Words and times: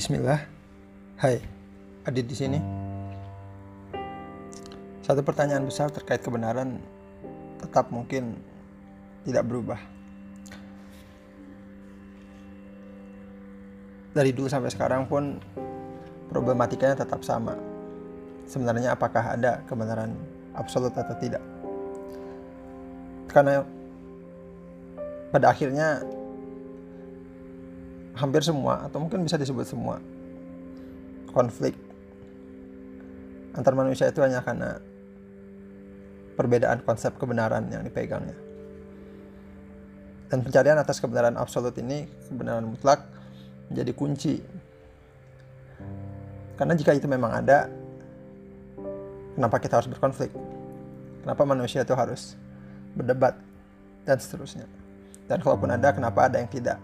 Bismillah. 0.00 0.40
Hai, 1.20 1.44
Adit 2.08 2.24
di 2.24 2.32
sini. 2.32 2.56
Satu 5.04 5.20
pertanyaan 5.20 5.68
besar 5.68 5.92
terkait 5.92 6.24
kebenaran 6.24 6.80
tetap 7.60 7.92
mungkin 7.92 8.32
tidak 9.28 9.44
berubah. 9.44 9.76
Dari 14.16 14.32
dulu 14.32 14.48
sampai 14.48 14.72
sekarang 14.72 15.04
pun 15.04 15.36
problematikanya 16.32 17.04
tetap 17.04 17.20
sama. 17.20 17.52
Sebenarnya 18.48 18.96
apakah 18.96 19.36
ada 19.36 19.60
kebenaran 19.68 20.16
absolut 20.56 20.96
atau 20.96 21.12
tidak? 21.20 21.44
Karena 23.28 23.68
pada 25.28 25.52
akhirnya 25.52 26.00
hampir 28.20 28.44
semua 28.44 28.84
atau 28.84 29.00
mungkin 29.00 29.24
bisa 29.24 29.40
disebut 29.40 29.64
semua 29.64 29.96
konflik 31.32 31.72
antar 33.56 33.74
manusia 33.74 34.12
itu 34.12 34.20
hanya 34.22 34.44
karena 34.44 34.78
perbedaan 36.40 36.80
konsep 36.86 37.12
kebenaran 37.20 37.68
yang 37.68 37.84
dipegangnya. 37.84 38.32
Dan 40.32 40.40
pencarian 40.40 40.78
atas 40.80 41.02
kebenaran 41.02 41.36
absolut 41.36 41.76
ini, 41.76 42.08
kebenaran 42.30 42.64
mutlak, 42.64 43.04
menjadi 43.68 43.92
kunci. 43.92 44.34
Karena 46.56 46.72
jika 46.78 46.96
itu 46.96 47.10
memang 47.10 47.44
ada, 47.44 47.66
kenapa 49.36 49.60
kita 49.60 49.82
harus 49.82 49.90
berkonflik? 49.90 50.32
Kenapa 51.20 51.42
manusia 51.44 51.82
itu 51.84 51.92
harus 51.92 52.38
berdebat? 52.96 53.36
Dan 54.06 54.16
seterusnya. 54.16 54.64
Dan 55.28 55.44
kalaupun 55.44 55.68
ada, 55.68 55.92
kenapa 55.92 56.30
ada 56.30 56.40
yang 56.40 56.48
tidak? 56.48 56.80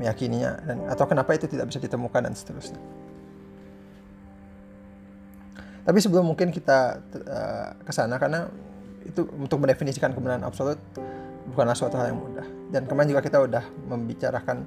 Meyakininya 0.00 0.50
dan 0.64 0.76
atau 0.88 1.04
kenapa 1.04 1.36
itu 1.36 1.44
tidak 1.48 1.68
bisa 1.68 1.78
ditemukan 1.82 2.20
dan 2.24 2.32
seterusnya. 2.32 2.80
Tapi 5.82 5.98
sebelum 5.98 6.30
mungkin 6.30 6.54
kita 6.54 7.02
uh, 7.26 7.68
ke 7.82 7.92
sana 7.92 8.14
karena 8.16 8.46
itu 9.02 9.26
untuk 9.34 9.58
mendefinisikan 9.58 10.14
kebenaran 10.14 10.46
absolut 10.46 10.78
bukanlah 11.50 11.74
suatu 11.74 11.98
hal 11.98 12.14
yang 12.14 12.20
mudah. 12.22 12.46
Dan 12.70 12.86
kemarin 12.86 13.10
juga 13.10 13.22
kita 13.26 13.38
udah 13.42 13.64
membicarakan 13.90 14.62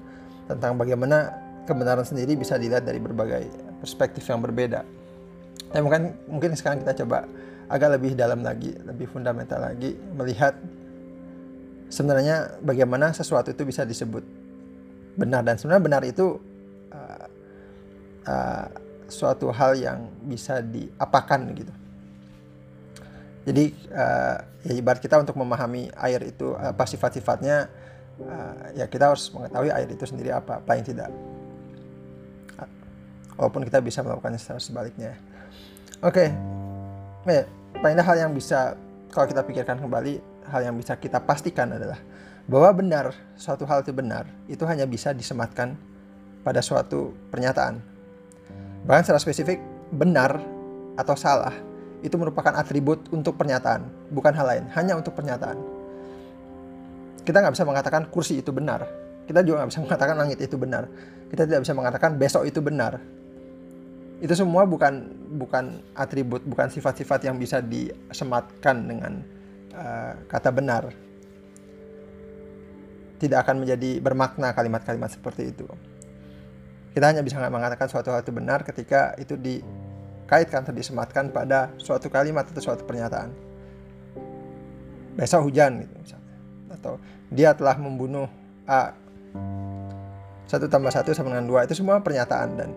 tentang 0.52 0.76
bagaimana 0.76 1.32
kebenaran 1.66 2.04
sendiri 2.04 2.36
bisa 2.36 2.60
dilihat 2.60 2.84
dari 2.84 3.00
berbagai 3.00 3.48
perspektif 3.80 4.28
yang 4.28 4.44
berbeda. 4.44 4.84
Tapi 5.72 5.82
mungkin 5.82 6.14
mungkin 6.28 6.52
sekarang 6.54 6.84
kita 6.84 7.04
coba 7.04 7.26
agak 7.72 7.98
lebih 7.98 8.14
dalam 8.14 8.46
lagi, 8.46 8.76
lebih 8.86 9.10
fundamental 9.10 9.64
lagi 9.64 9.98
melihat 10.14 10.54
sebenarnya 11.90 12.62
bagaimana 12.62 13.16
sesuatu 13.16 13.50
itu 13.56 13.64
bisa 13.66 13.88
disebut 13.88 14.22
benar 15.16 15.42
dan 15.42 15.56
sebenarnya 15.56 15.84
benar 15.84 16.04
itu 16.04 16.40
uh, 16.92 17.28
uh, 18.28 18.68
suatu 19.08 19.50
hal 19.52 19.80
yang 19.80 20.00
bisa 20.28 20.60
diapakan 20.60 21.40
gitu. 21.56 21.74
Jadi 23.46 23.66
uh, 23.94 24.38
ya 24.66 24.74
ibarat 24.74 25.00
kita 25.00 25.22
untuk 25.22 25.38
memahami 25.38 25.94
air 26.02 26.22
itu 26.26 26.58
apa 26.58 26.84
sifat-sifatnya 26.90 27.70
uh, 28.20 28.74
ya 28.74 28.90
kita 28.90 29.14
harus 29.14 29.30
mengetahui 29.30 29.70
air 29.70 29.88
itu 29.88 30.04
sendiri 30.04 30.34
apa 30.34 30.62
yang 30.74 30.86
tidak. 30.86 31.10
Walaupun 33.36 33.68
kita 33.68 33.84
bisa 33.84 34.00
melakukannya 34.00 34.40
secara 34.40 34.64
sebaliknya. 34.64 35.12
Oke, 36.00 36.32
okay. 37.28 37.36
ya, 37.36 37.44
paling 37.84 38.00
hal 38.00 38.16
yang 38.16 38.32
bisa 38.32 38.80
kalau 39.12 39.28
kita 39.28 39.44
pikirkan 39.44 39.76
kembali 39.76 40.24
hal 40.48 40.62
yang 40.72 40.76
bisa 40.80 40.96
kita 40.96 41.20
pastikan 41.20 41.76
adalah 41.76 42.00
bahwa 42.46 42.70
benar 42.78 43.06
suatu 43.34 43.66
hal 43.66 43.82
itu 43.82 43.90
benar 43.90 44.30
itu 44.46 44.62
hanya 44.70 44.86
bisa 44.86 45.12
disematkan 45.12 45.74
pada 46.46 46.62
suatu 46.62 47.10
pernyataan. 47.34 47.82
Bahkan 48.86 49.02
secara 49.02 49.18
spesifik 49.18 49.58
benar 49.90 50.38
atau 50.94 51.18
salah 51.18 51.54
itu 52.06 52.14
merupakan 52.22 52.54
atribut 52.54 53.10
untuk 53.10 53.34
pernyataan, 53.34 53.90
bukan 54.14 54.30
hal 54.38 54.46
lain, 54.46 54.64
hanya 54.78 54.94
untuk 54.94 55.18
pernyataan. 55.18 55.58
Kita 57.26 57.42
nggak 57.42 57.58
bisa 57.58 57.66
mengatakan 57.66 58.06
kursi 58.14 58.46
itu 58.46 58.54
benar. 58.54 58.86
Kita 59.26 59.42
juga 59.42 59.66
nggak 59.66 59.70
bisa 59.74 59.82
mengatakan 59.90 60.16
langit 60.22 60.38
itu 60.38 60.54
benar. 60.54 60.86
Kita 61.34 61.50
tidak 61.50 61.66
bisa 61.66 61.74
mengatakan 61.74 62.14
besok 62.22 62.46
itu 62.46 62.62
benar. 62.62 63.02
Itu 64.22 64.38
semua 64.38 64.70
bukan 64.70 65.10
bukan 65.34 65.82
atribut, 65.98 66.46
bukan 66.46 66.70
sifat-sifat 66.70 67.26
yang 67.26 67.42
bisa 67.42 67.66
disematkan 67.66 68.86
dengan 68.86 69.26
uh, 69.74 70.14
kata 70.30 70.54
benar 70.54 70.94
tidak 73.20 73.48
akan 73.48 73.64
menjadi 73.64 74.04
bermakna 74.04 74.52
kalimat-kalimat 74.52 75.12
seperti 75.12 75.56
itu. 75.56 75.68
Kita 76.96 77.12
hanya 77.12 77.24
bisa 77.24 77.40
mengatakan 77.44 77.92
suatu 77.92 78.12
hal 78.12 78.24
itu 78.24 78.32
benar 78.32 78.64
ketika 78.64 79.16
itu 79.20 79.36
dikaitkan 79.36 80.64
atau 80.64 80.72
disematkan 80.72 81.28
pada 81.32 81.76
suatu 81.76 82.08
kalimat 82.08 82.48
atau 82.48 82.64
suatu 82.64 82.88
pernyataan. 82.88 83.36
Besok 85.20 85.52
hujan 85.52 85.84
gitu 85.84 85.96
misalnya. 86.00 86.36
Atau 86.72 87.00
dia 87.32 87.52
telah 87.52 87.76
membunuh 87.76 88.32
A. 88.64 88.96
Satu 90.48 90.72
tambah 90.72 90.94
satu 90.94 91.12
sama 91.12 91.36
dengan 91.36 91.48
dua 91.52 91.68
itu 91.68 91.76
semua 91.76 92.00
pernyataan 92.00 92.50
dan 92.56 92.70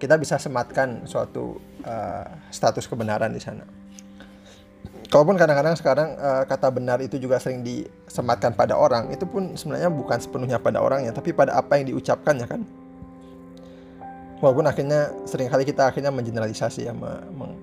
kita 0.00 0.16
bisa 0.16 0.40
sematkan 0.40 1.04
suatu 1.04 1.60
uh, 1.84 2.26
status 2.48 2.88
kebenaran 2.88 3.30
di 3.34 3.42
sana. 3.42 3.81
Kalaupun 5.12 5.36
kadang-kadang 5.36 5.76
sekarang 5.76 6.16
uh, 6.16 6.48
kata 6.48 6.72
benar 6.72 6.96
itu 7.04 7.20
juga 7.20 7.36
sering 7.36 7.60
disematkan 7.60 8.56
pada 8.56 8.80
orang, 8.80 9.12
itu 9.12 9.28
pun 9.28 9.52
sebenarnya 9.52 9.92
bukan 9.92 10.16
sepenuhnya 10.16 10.56
pada 10.56 10.80
orangnya, 10.80 11.12
tapi 11.12 11.36
pada 11.36 11.52
apa 11.52 11.76
yang 11.76 11.92
diucapkannya 11.92 12.48
kan. 12.48 12.64
Walaupun 14.40 14.64
akhirnya 14.64 15.12
sering 15.28 15.52
kali 15.52 15.68
kita 15.68 15.92
akhirnya 15.92 16.08
mengeneralisasi 16.08 16.88
ya, 16.88 16.96
meng 16.96 17.60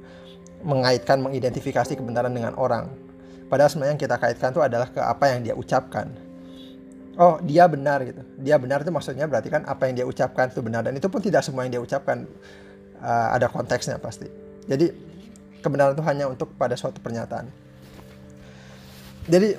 mengaitkan, 0.62 1.18
mengidentifikasi 1.26 1.98
kebenaran 1.98 2.30
dengan 2.30 2.54
orang. 2.54 2.86
Padahal 3.50 3.74
sebenarnya 3.74 3.98
yang 3.98 4.04
kita 4.06 4.16
kaitkan 4.22 4.54
itu 4.54 4.62
adalah 4.62 4.88
ke 4.94 5.02
apa 5.02 5.26
yang 5.34 5.40
dia 5.42 5.56
ucapkan. 5.58 6.06
Oh, 7.18 7.42
dia 7.42 7.66
benar 7.66 8.06
gitu. 8.06 8.22
Dia 8.46 8.62
benar 8.62 8.86
itu 8.86 8.94
maksudnya 8.94 9.26
berarti 9.26 9.50
kan 9.50 9.66
apa 9.66 9.90
yang 9.90 10.04
dia 10.04 10.06
ucapkan 10.06 10.54
itu 10.54 10.62
benar 10.62 10.86
dan 10.86 10.94
itu 10.94 11.10
pun 11.10 11.18
tidak 11.18 11.42
semua 11.42 11.66
yang 11.66 11.80
dia 11.80 11.82
ucapkan 11.82 12.30
uh, 13.02 13.34
ada 13.34 13.50
konteksnya 13.50 13.98
pasti. 13.98 14.30
Jadi 14.70 15.09
kebenaran 15.60 15.94
itu 15.96 16.04
hanya 16.04 16.26
untuk 16.28 16.56
pada 16.56 16.76
suatu 16.76 17.00
pernyataan. 17.04 17.48
Jadi 19.30 19.56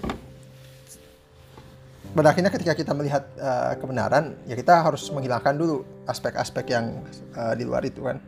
pada 2.10 2.34
akhirnya 2.34 2.50
ketika 2.50 2.74
kita 2.74 2.90
melihat 2.90 3.22
uh, 3.38 3.78
kebenaran, 3.78 4.34
ya 4.50 4.58
kita 4.58 4.82
harus 4.82 5.06
menghilangkan 5.14 5.54
dulu 5.54 5.86
aspek-aspek 6.10 6.74
yang 6.74 7.06
uh, 7.38 7.54
di 7.54 7.62
luar 7.62 7.86
itu 7.86 8.02
kan. 8.02 8.18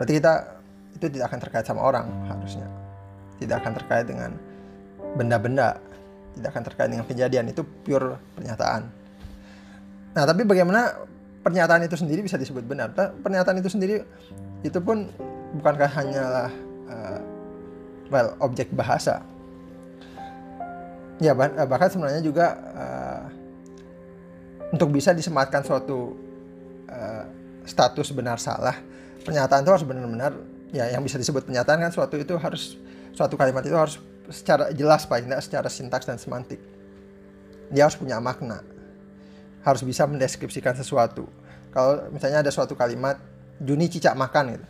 Berarti 0.00 0.12
kita 0.16 0.32
itu 0.96 1.06
tidak 1.12 1.28
akan 1.28 1.40
terkait 1.44 1.64
sama 1.68 1.84
orang 1.84 2.08
harusnya. 2.32 2.64
Tidak 3.36 3.56
akan 3.60 3.72
terkait 3.76 4.08
dengan 4.08 4.32
benda-benda, 5.20 5.76
tidak 6.32 6.48
akan 6.56 6.64
terkait 6.64 6.88
dengan 6.88 7.04
kejadian 7.04 7.52
itu 7.52 7.60
pure 7.84 8.16
pernyataan. 8.40 8.88
Nah, 10.16 10.24
tapi 10.24 10.42
bagaimana 10.48 10.96
pernyataan 11.44 11.84
itu 11.84 12.00
sendiri 12.00 12.24
bisa 12.24 12.40
disebut 12.40 12.64
benar? 12.64 12.92
Pernyataan 12.96 13.60
itu 13.60 13.68
sendiri 13.68 14.00
itu 14.64 14.78
pun 14.80 15.12
bukankah 15.54 15.90
hanyalah 15.90 16.50
uh, 16.86 17.20
well 18.10 18.34
objek 18.38 18.70
bahasa? 18.70 19.22
Ya 21.20 21.36
bah 21.36 21.52
bahkan 21.68 21.92
sebenarnya 21.92 22.22
juga 22.24 22.56
uh, 22.72 23.24
untuk 24.72 24.88
bisa 24.94 25.12
disematkan 25.12 25.60
suatu 25.60 26.16
uh, 26.88 27.24
status 27.68 28.08
benar 28.16 28.40
salah 28.40 28.72
pernyataan 29.20 29.60
itu 29.60 29.70
harus 29.70 29.84
benar-benar 29.84 30.32
ya 30.72 30.88
yang 30.88 31.04
bisa 31.04 31.20
disebut 31.20 31.44
pernyataan 31.44 31.76
kan 31.76 31.92
suatu 31.92 32.16
itu 32.16 32.32
harus 32.40 32.80
suatu 33.12 33.36
kalimat 33.36 33.60
itu 33.60 33.76
harus 33.76 34.00
secara 34.32 34.72
jelas 34.72 35.04
paling 35.04 35.28
tidak 35.28 35.42
secara 35.44 35.68
sintaks 35.68 36.06
dan 36.08 36.16
semantik. 36.16 36.62
Dia 37.68 37.86
harus 37.86 38.00
punya 38.00 38.16
makna 38.18 38.64
harus 39.60 39.84
bisa 39.84 40.08
mendeskripsikan 40.08 40.72
sesuatu. 40.72 41.28
Kalau 41.68 42.08
misalnya 42.08 42.40
ada 42.40 42.48
suatu 42.48 42.72
kalimat 42.72 43.20
Juni 43.60 43.92
cicak 43.92 44.16
makan 44.16 44.56
gitu 44.56 44.66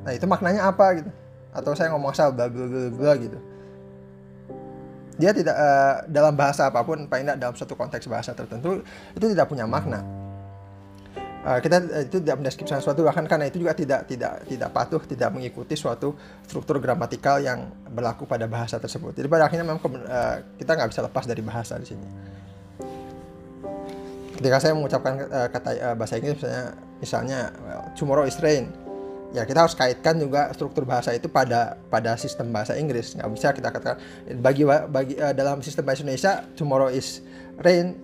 Nah 0.00 0.12
itu 0.16 0.24
maknanya 0.24 0.72
apa 0.72 1.02
gitu? 1.04 1.10
Atau 1.52 1.76
saya 1.76 1.92
ngomong 1.92 2.16
asal 2.16 2.32
bla 2.32 2.48
bla 2.48 2.64
bla 2.64 2.88
bla 2.88 3.12
gitu. 3.20 3.38
Dia 5.20 5.30
tidak 5.36 5.52
uh, 5.54 6.08
dalam 6.08 6.32
bahasa 6.32 6.72
apa 6.72 6.80
pun, 6.82 7.04
paling 7.04 7.28
tidak 7.28 7.38
dalam 7.38 7.54
suatu 7.54 7.76
konteks 7.76 8.08
bahasa 8.08 8.32
tertentu 8.32 8.80
itu 9.12 9.26
tidak 9.28 9.44
punya 9.44 9.68
makna. 9.68 10.00
Uh, 11.42 11.58
kita 11.58 11.84
uh, 11.84 12.02
itu 12.06 12.22
tidak 12.22 12.40
mendeskripsikan 12.40 12.80
sesuatu 12.80 13.04
bahkan 13.04 13.26
karena 13.28 13.50
itu 13.50 13.60
juga 13.60 13.74
tidak 13.76 14.06
tidak 14.08 14.46
tidak 14.46 14.68
patuh 14.72 15.02
tidak 15.04 15.28
mengikuti 15.34 15.74
suatu 15.74 16.14
struktur 16.46 16.78
gramatikal 16.78 17.42
yang 17.42 17.66
berlaku 17.92 18.24
pada 18.24 18.48
bahasa 18.48 18.80
tersebut. 18.80 19.12
Jadi 19.12 19.28
pada 19.28 19.50
akhirnya 19.50 19.66
memang 19.68 19.82
uh, 19.84 20.36
kita 20.56 20.70
nggak 20.78 20.90
bisa 20.90 21.02
lepas 21.04 21.24
dari 21.28 21.42
bahasa 21.44 21.76
di 21.76 21.86
sini. 21.86 22.06
Ketika 24.38 24.58
saya 24.58 24.72
mengucapkan 24.74 25.28
uh, 25.28 25.48
kata 25.52 25.70
uh, 25.76 25.94
bahasa 25.94 26.16
Inggris 26.18 26.40
misalnya 26.40 26.64
misalnya 26.98 27.40
well, 27.62 27.84
tomorrow 27.94 28.24
is 28.24 28.38
rain 28.40 28.70
ya 29.32 29.48
kita 29.48 29.64
harus 29.64 29.72
kaitkan 29.72 30.20
juga 30.20 30.52
struktur 30.52 30.84
bahasa 30.84 31.16
itu 31.16 31.26
pada 31.26 31.80
pada 31.88 32.14
sistem 32.20 32.52
bahasa 32.52 32.76
Inggris. 32.76 33.16
Nggak 33.16 33.30
bisa 33.32 33.48
kita 33.56 33.68
katakan 33.72 33.98
bagi 34.38 34.64
bagi 34.68 35.14
uh, 35.16 35.32
dalam 35.32 35.64
sistem 35.64 35.88
bahasa 35.88 36.04
Indonesia 36.04 36.44
tomorrow 36.52 36.92
is 36.92 37.24
rain 37.64 37.96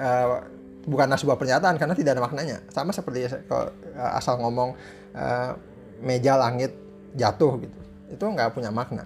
uh, 0.00 0.40
bukanlah 0.88 1.20
sebuah 1.20 1.36
pernyataan 1.36 1.76
karena 1.76 1.92
tidak 1.92 2.16
ada 2.16 2.22
maknanya. 2.24 2.56
Sama 2.72 2.96
seperti 2.96 3.28
kalau 3.44 3.68
uh, 3.92 4.18
asal 4.18 4.40
ngomong 4.40 4.72
uh, 5.12 5.52
meja 6.00 6.40
langit 6.40 6.72
jatuh 7.12 7.60
gitu. 7.60 7.78
Itu 8.08 8.24
nggak 8.24 8.56
punya 8.56 8.72
makna. 8.72 9.04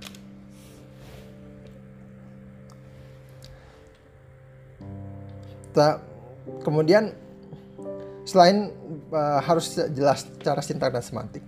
Ta 5.75 5.99
kemudian 6.63 7.15
selain 8.31 8.71
uh, 9.11 9.43
harus 9.43 9.75
jelas 9.91 10.23
secara 10.23 10.63
sintak 10.63 10.95
dan 10.95 11.03
semantik. 11.03 11.43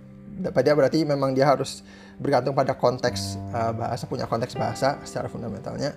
Pada 0.51 0.75
berarti 0.75 1.07
memang 1.07 1.31
dia 1.31 1.47
harus 1.47 1.79
bergantung 2.19 2.51
pada 2.51 2.75
konteks 2.75 3.39
uh, 3.55 3.71
bahasa 3.71 4.03
punya 4.03 4.27
konteks 4.27 4.59
bahasa 4.59 4.99
secara 5.07 5.31
fundamentalnya. 5.31 5.95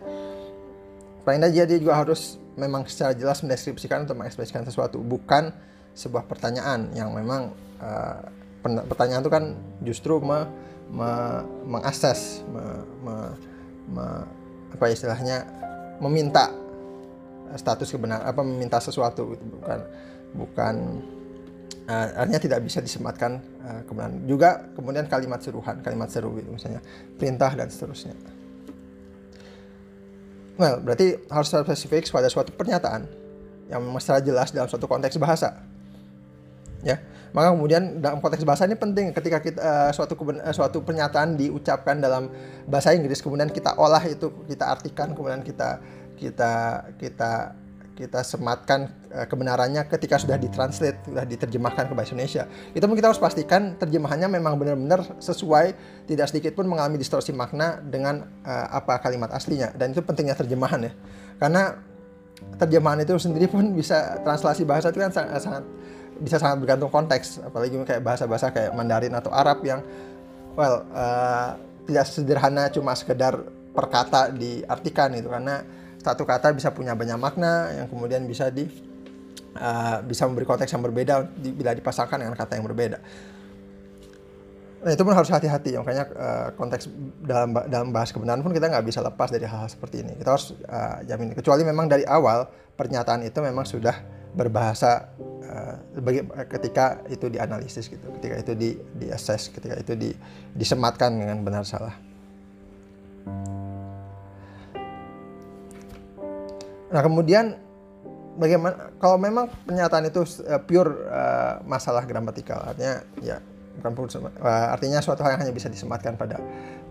Paling 1.27 1.43
tidak 1.43 1.67
dia 1.67 1.79
juga 1.83 1.99
harus 1.99 2.39
memang 2.55 2.87
secara 2.87 3.19
jelas 3.19 3.43
mendeskripsikan 3.43 4.07
atau 4.07 4.15
mengekspresikan 4.15 4.63
sesuatu 4.63 5.03
bukan 5.03 5.51
sebuah 5.97 6.23
pertanyaan 6.31 6.95
yang 6.95 7.11
memang 7.11 7.51
uh, 7.83 8.23
pertanyaan 8.63 9.27
itu 9.27 9.33
kan 9.33 9.45
justru 9.83 10.23
me, 10.23 10.47
me, 10.91 11.11
mengakses 11.67 12.47
me, 12.47 12.65
me, 13.03 13.17
me, 13.91 14.07
apa 14.71 14.85
istilahnya 14.93 15.43
meminta 15.99 16.53
status 17.55 17.89
kebenaran 17.95 18.27
apa 18.27 18.43
meminta 18.43 18.83
sesuatu 18.83 19.35
gitu 19.35 19.45
bukan 19.57 19.81
bukan 20.37 21.03
uh, 21.89 22.21
artinya 22.21 22.41
tidak 22.41 22.61
bisa 22.63 22.79
disematkan 22.85 23.41
uh, 23.65 23.81
kebenaran. 23.89 24.23
Juga 24.29 24.69
kemudian 24.77 25.09
kalimat 25.09 25.41
seruhan 25.41 25.81
kalimat 25.81 26.13
seru 26.13 26.37
gitu 26.37 26.53
misalnya. 26.53 26.85
Perintah 27.17 27.51
dan 27.57 27.73
seterusnya. 27.73 28.15
Well, 30.57 30.81
berarti 30.81 31.21
harus 31.29 31.53
spesifik 31.53 32.09
pada 32.09 32.33
suatu 32.33 32.49
pernyataan 32.53 33.05
yang 33.69 33.83
secara 34.01 34.25
jelas 34.25 34.55
dalam 34.57 34.69
suatu 34.71 34.89
konteks 34.89 35.21
bahasa. 35.21 35.61
Ya, 36.81 37.03
maka 37.37 37.53
kemudian 37.53 38.01
dalam 38.01 38.23
konteks 38.25 38.47
bahasa 38.47 38.65
ini 38.65 38.79
penting 38.79 39.13
ketika 39.13 39.43
kita 39.43 39.61
uh, 39.61 39.91
suatu 39.93 40.17
uh, 40.17 40.55
suatu 40.55 40.81
pernyataan 40.81 41.37
diucapkan 41.37 41.99
dalam 41.99 42.33
bahasa 42.65 42.95
Inggris 42.97 43.21
kemudian 43.21 43.51
kita 43.53 43.77
olah 43.77 44.01
itu 44.07 44.33
kita 44.47 44.65
artikan 44.71 45.13
kemudian 45.13 45.45
kita 45.45 45.83
kita 46.17 46.53
kita 46.97 47.53
kita 47.97 48.21
sematkan 48.21 48.93
uh, 49.09 49.25
kebenarannya 49.25 49.89
ketika 49.89 50.21
sudah 50.21 50.37
ditranslate, 50.37 51.01
sudah 51.09 51.25
diterjemahkan 51.25 51.89
ke 51.89 51.95
bahasa 51.97 52.13
Indonesia. 52.13 52.45
Itu 52.77 52.85
pun 52.85 52.95
kita 52.95 53.09
harus 53.09 53.19
pastikan 53.19 53.81
terjemahannya 53.81 54.29
memang 54.29 54.61
benar-benar 54.61 55.17
sesuai, 55.17 55.73
tidak 56.05 56.29
sedikit 56.29 56.53
pun 56.53 56.69
mengalami 56.69 57.01
distorsi 57.01 57.33
makna 57.33 57.81
dengan 57.81 58.29
uh, 58.45 58.67
apa 58.77 59.01
kalimat 59.01 59.33
aslinya. 59.33 59.73
Dan 59.73 59.97
itu 59.97 60.05
pentingnya 60.05 60.37
terjemahan 60.37 60.85
ya. 60.85 60.93
Karena 61.41 61.73
terjemahan 62.61 63.01
itu 63.01 63.17
sendiri 63.17 63.49
pun 63.49 63.73
bisa 63.73 64.21
translasi 64.21 64.69
bahasa 64.69 64.93
itu 64.93 65.01
kan 65.01 65.09
sangat, 65.09 65.41
sangat 65.41 65.65
bisa 66.21 66.37
sangat 66.37 66.57
bergantung 66.61 66.93
konteks, 66.93 67.41
apalagi 67.45 67.77
kayak 67.85 68.05
bahasa-bahasa 68.05 68.53
kayak 68.53 68.77
Mandarin 68.77 69.17
atau 69.17 69.33
Arab 69.33 69.65
yang 69.65 69.81
well 70.57 70.85
uh, 70.93 71.57
tidak 71.89 72.05
sederhana 72.09 72.69
cuma 72.73 72.93
sekedar 72.97 73.37
perkata 73.77 74.33
diartikan 74.33 75.13
itu 75.13 75.29
karena 75.29 75.61
satu 76.07 76.23
kata 76.23 76.55
bisa 76.55 76.71
punya 76.71 76.95
banyak 76.95 77.19
makna 77.19 77.75
yang 77.75 77.87
kemudian 77.91 78.23
bisa 78.31 78.47
di 78.55 78.71
uh, 79.59 79.99
bisa 80.07 80.23
memberi 80.31 80.47
konteks 80.47 80.71
yang 80.71 80.87
berbeda 80.87 81.27
di, 81.35 81.51
bila 81.51 81.75
dipasangkan 81.75 82.23
dengan 82.23 82.39
kata 82.39 82.55
yang 82.55 82.67
berbeda. 82.71 82.99
Nah 84.87 84.95
itu 84.95 85.03
pun 85.03 85.19
harus 85.19 85.27
hati-hati, 85.27 85.75
makanya 85.83 86.05
uh, 86.15 86.49
konteks 86.55 86.87
dalam 87.27 87.51
dalam 87.67 87.91
bahas 87.91 88.15
kebenaran 88.15 88.47
pun 88.47 88.55
kita 88.55 88.71
nggak 88.71 88.87
bisa 88.87 89.03
lepas 89.03 89.35
dari 89.35 89.43
hal-hal 89.43 89.67
seperti 89.67 90.07
ini. 90.07 90.15
Kita 90.15 90.31
harus 90.31 90.55
uh, 90.71 91.03
jamin, 91.03 91.35
kecuali 91.35 91.67
memang 91.67 91.91
dari 91.91 92.07
awal 92.07 92.47
pernyataan 92.79 93.27
itu 93.27 93.43
memang 93.43 93.67
sudah 93.67 93.99
berbahasa 94.37 95.11
uh, 95.43 95.75
ketika 96.47 97.03
itu 97.11 97.27
dianalisis 97.27 97.91
gitu, 97.91 98.07
ketika 98.21 98.37
itu 98.39 98.53
di 98.55 98.71
ketika 99.59 99.75
itu 99.75 99.93
di 99.99 100.11
disematkan 100.55 101.19
dengan 101.19 101.43
benar 101.43 101.67
salah. 101.67 101.99
Nah 106.93 107.01
kemudian 107.03 107.59
bagaimana 108.37 108.93
kalau 109.01 109.17
memang 109.17 109.49
pernyataan 109.65 110.07
itu 110.09 110.23
uh, 110.47 110.61
pure 110.63 111.09
uh, 111.09 111.59
masalah 111.65 112.05
gramatikal 112.05 112.61
artinya 112.63 113.01
ya 113.25 113.41
bukan 113.81 113.93
uh, 114.41 114.73
artinya 114.73 115.01
suatu 115.05 115.25
hal 115.25 115.37
yang 115.37 115.49
hanya 115.49 115.55
bisa 115.55 115.69
disematkan 115.69 116.17
pada 116.17 116.41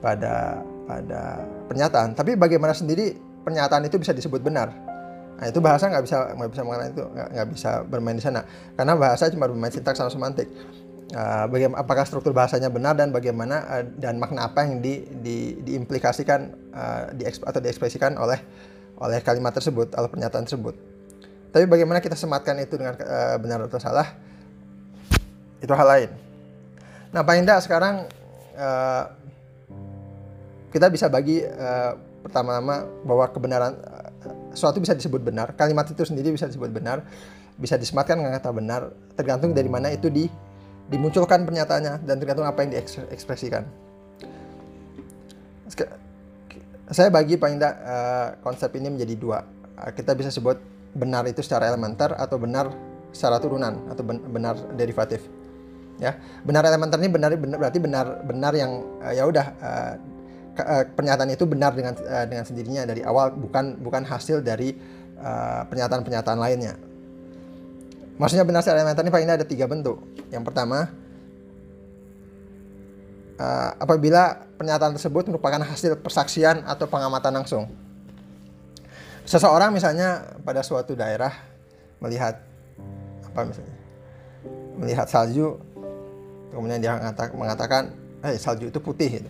pada 0.02 0.62
pada 0.86 1.22
pernyataan. 1.66 2.14
Tapi 2.14 2.38
bagaimana 2.38 2.74
sendiri 2.78 3.18
pernyataan 3.42 3.90
itu 3.90 3.98
bisa 3.98 4.14
disebut 4.14 4.42
benar? 4.42 4.70
Nah 5.36 5.46
itu 5.50 5.60
bahasa 5.60 5.90
nggak 5.90 6.04
bisa 6.06 6.18
nggak 6.38 6.50
bisa 6.54 6.62
mengenai 6.64 6.90
itu 6.94 7.04
nggak 7.10 7.48
bisa 7.52 7.72
bermain 7.90 8.18
di 8.18 8.24
sana. 8.24 8.42
Karena 8.78 8.94
bahasa 8.96 9.28
cuma 9.34 9.50
bermain 9.50 9.74
sintaks 9.74 9.98
sama 9.98 10.12
semantik. 10.14 10.48
Uh, 11.14 11.46
bagaimana 11.54 11.86
apakah 11.86 12.02
struktur 12.02 12.34
bahasanya 12.34 12.74
benar 12.74 12.98
dan 12.98 13.14
bagaimana 13.14 13.62
uh, 13.70 13.86
dan 14.02 14.18
makna 14.18 14.50
apa 14.50 14.66
yang 14.66 14.82
di, 14.82 15.06
di 15.22 15.54
diimplikasikan 15.62 16.50
uh, 16.74 17.14
di 17.14 17.30
atau 17.30 17.62
diekspresikan 17.62 18.18
oleh 18.18 18.42
oleh 19.00 19.20
kalimat 19.20 19.52
tersebut 19.52 19.92
atau 19.92 20.08
pernyataan 20.08 20.48
tersebut. 20.48 20.76
Tapi 21.52 21.64
bagaimana 21.68 22.04
kita 22.04 22.20
sematkan 22.20 22.60
itu 22.60 22.76
dengan 22.76 23.00
uh, 23.00 23.36
benar 23.40 23.64
atau 23.68 23.80
salah, 23.80 24.12
itu 25.64 25.72
hal 25.72 25.88
lain. 25.88 26.10
Nah, 27.16 27.24
paling 27.24 27.48
tidak 27.48 27.64
sekarang 27.64 28.08
uh, 28.60 29.04
kita 30.72 30.92
bisa 30.92 31.08
bagi 31.08 31.40
uh, 31.44 31.96
pertama-tama 32.24 32.84
bahwa 33.08 33.26
kebenaran 33.32 33.72
uh, 33.80 34.12
suatu 34.52 34.84
bisa 34.84 34.92
disebut 34.92 35.24
benar, 35.24 35.56
kalimat 35.56 35.88
itu 35.88 36.04
sendiri 36.04 36.36
bisa 36.36 36.52
disebut 36.52 36.72
benar, 36.76 37.08
bisa 37.56 37.80
disematkan 37.80 38.20
dengan 38.20 38.36
kata 38.36 38.52
benar, 38.52 38.92
tergantung 39.16 39.56
dari 39.56 39.72
mana 39.72 39.96
itu 39.96 40.12
di 40.12 40.28
dimunculkan 40.86 41.48
pernyataannya 41.48 42.04
dan 42.06 42.16
tergantung 42.22 42.46
apa 42.46 42.62
yang 42.62 42.78
diekspresikan 42.78 43.66
saya 46.94 47.10
bagi 47.10 47.40
paling 47.40 47.58
tidak 47.58 47.76
uh, 47.82 48.28
konsep 48.46 48.70
ini 48.78 48.94
menjadi 48.94 49.16
dua. 49.18 49.40
Uh, 49.78 49.92
kita 49.94 50.14
bisa 50.14 50.30
sebut 50.30 50.62
benar 50.94 51.26
itu 51.26 51.42
secara 51.42 51.68
elementer 51.70 52.14
atau 52.14 52.38
benar 52.38 52.70
secara 53.10 53.42
turunan 53.42 53.90
atau 53.90 54.04
benar 54.06 54.56
derivatif. 54.78 55.26
Ya, 55.96 56.20
benar 56.44 56.68
elementer 56.68 57.00
ini 57.00 57.10
benar, 57.10 57.32
benar 57.40 57.58
berarti 57.58 57.80
benar 57.80 58.06
benar 58.28 58.54
yang 58.54 58.84
uh, 59.02 59.14
ya 59.16 59.24
udah 59.26 59.46
uh, 59.64 59.94
pernyataan 60.94 61.32
itu 61.32 61.44
benar 61.48 61.72
dengan 61.72 61.96
uh, 61.96 62.26
dengan 62.28 62.44
sendirinya 62.44 62.84
dari 62.88 63.02
awal 63.02 63.32
bukan 63.34 63.80
bukan 63.82 64.04
hasil 64.06 64.44
dari 64.44 64.76
pernyataan-pernyataan 65.72 66.38
uh, 66.38 66.44
lainnya. 66.44 66.76
Maksudnya 68.16 68.48
benar 68.48 68.64
secara 68.64 68.84
elementer 68.84 69.04
ini 69.04 69.12
paling 69.12 69.28
ada 69.32 69.48
tiga 69.48 69.66
bentuk. 69.68 70.00
Yang 70.32 70.44
pertama 70.48 70.92
uh, 73.40 73.72
apabila 73.80 74.48
pernyataan 74.56 74.96
tersebut 74.96 75.28
merupakan 75.28 75.60
hasil 75.64 76.00
persaksian 76.00 76.64
atau 76.64 76.88
pengamatan 76.88 77.44
langsung. 77.44 77.68
Seseorang 79.26 79.74
misalnya 79.74 80.38
pada 80.46 80.62
suatu 80.62 80.94
daerah 80.94 81.34
melihat 81.98 82.38
apa 83.26 83.42
misalnya 83.42 83.76
melihat 84.78 85.08
salju 85.10 85.58
kemudian 86.54 86.80
dia 86.80 86.94
mengatakan 87.34 87.92
eh 88.24 88.38
salju 88.38 88.70
itu 88.70 88.80
putih 88.80 89.20
gitu. 89.20 89.30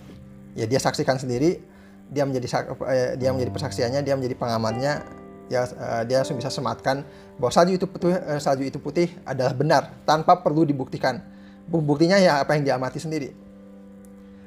ya 0.54 0.66
dia 0.68 0.78
saksikan 0.78 1.16
sendiri 1.18 1.64
dia 2.12 2.28
menjadi 2.28 2.48
eh, 2.92 3.18
dia 3.18 3.34
menjadi 3.34 3.52
persaksiannya 3.56 4.02
dia 4.06 4.14
menjadi 4.14 4.36
pengamatnya 4.38 5.02
ya 5.46 5.66
uh, 5.66 6.02
dia 6.06 6.22
langsung 6.22 6.42
bisa 6.42 6.50
sematkan 6.50 7.06
bahwa 7.38 7.54
salju 7.54 7.78
itu 7.78 7.86
putih 7.86 8.18
salju 8.42 8.66
itu 8.66 8.82
putih 8.82 9.14
adalah 9.26 9.54
benar 9.54 9.94
tanpa 10.06 10.42
perlu 10.42 10.66
dibuktikan 10.66 11.22
buktinya 11.70 12.18
ya 12.18 12.42
apa 12.42 12.58
yang 12.58 12.66
diamati 12.66 12.98
sendiri 12.98 13.45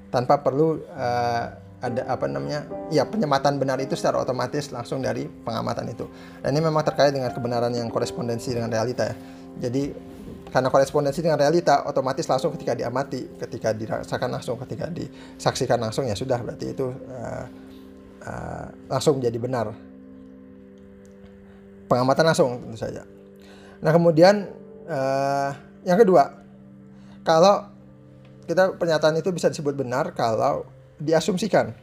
tanpa 0.08 0.40
perlu 0.40 0.80
uh, 0.92 1.44
ada 1.78 2.02
apa 2.10 2.26
namanya 2.26 2.66
ya 2.90 3.06
penyematan 3.06 3.54
benar 3.62 3.78
itu 3.78 3.94
secara 3.94 4.18
otomatis 4.18 4.74
langsung 4.74 4.98
dari 4.98 5.30
pengamatan 5.30 5.86
itu. 5.94 6.10
Dan 6.42 6.58
ini 6.58 6.66
memang 6.66 6.82
terkait 6.82 7.14
dengan 7.14 7.30
kebenaran 7.30 7.70
yang 7.70 7.86
korespondensi 7.86 8.50
dengan 8.50 8.66
realita 8.66 9.06
ya. 9.06 9.14
Jadi 9.68 9.94
karena 10.48 10.72
korespondensi 10.72 11.20
dengan 11.22 11.38
realita 11.38 11.86
otomatis 11.86 12.26
langsung 12.26 12.56
ketika 12.56 12.72
diamati 12.72 13.36
ketika 13.36 13.70
dirasakan 13.76 14.28
langsung 14.32 14.56
ketika 14.64 14.88
disaksikan 14.90 15.78
langsung 15.78 16.08
ya 16.08 16.16
sudah 16.16 16.40
berarti 16.40 16.66
itu 16.72 16.88
uh, 16.88 17.44
uh, 18.26 18.66
langsung 18.90 19.22
menjadi 19.22 19.38
benar. 19.38 19.66
Pengamatan 21.88 22.24
langsung 22.26 22.50
tentu 22.58 22.76
saja. 22.76 23.06
Nah 23.80 23.90
kemudian 23.94 24.50
uh, 24.90 25.50
yang 25.86 25.96
kedua 26.00 26.42
kalau 27.22 27.77
kita 28.48 28.80
pernyataan 28.80 29.20
itu 29.20 29.28
bisa 29.28 29.52
disebut 29.52 29.76
benar 29.76 30.16
kalau 30.16 30.64
diasumsikan. 30.96 31.76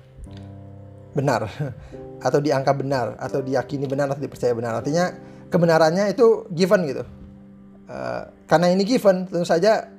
Benar. 1.13 1.45
Atau 2.25 2.41
dianggap 2.41 2.81
benar 2.81 3.13
atau 3.22 3.45
diyakini 3.45 3.86
benar 3.86 4.10
atau 4.10 4.17
dipercaya 4.17 4.50
benar. 4.57 4.81
Artinya 4.81 5.13
kebenarannya 5.45 6.10
itu 6.10 6.50
given 6.50 6.81
gitu. 6.89 7.03
Uh, 7.86 8.25
karena 8.50 8.74
ini 8.74 8.81
given 8.81 9.29
tentu 9.29 9.45
saja 9.45 9.93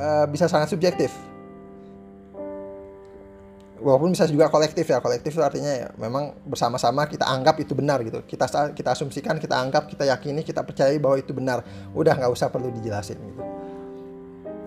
uh, 0.00 0.24
bisa 0.32 0.48
sangat 0.48 0.72
subjektif. 0.72 1.12
Walaupun 3.84 4.16
bisa 4.16 4.24
juga 4.24 4.48
kolektif 4.48 4.88
ya. 4.88 4.96
Kolektif 5.04 5.36
itu 5.36 5.44
artinya 5.44 5.68
ya 5.68 5.88
memang 6.00 6.32
bersama-sama 6.48 7.04
kita 7.04 7.28
anggap 7.28 7.60
itu 7.60 7.76
benar 7.76 8.00
gitu. 8.00 8.24
Kita 8.24 8.72
kita 8.72 8.96
asumsikan 8.96 9.36
kita 9.36 9.60
anggap 9.60 9.92
kita 9.92 10.08
yakini 10.08 10.40
kita 10.40 10.64
percaya 10.64 10.96
bahwa 10.96 11.20
itu 11.20 11.36
benar. 11.36 11.60
Udah 11.92 12.16
nggak 12.16 12.32
usah 12.32 12.48
perlu 12.48 12.72
dijelasin 12.72 13.20
gitu 13.20 13.67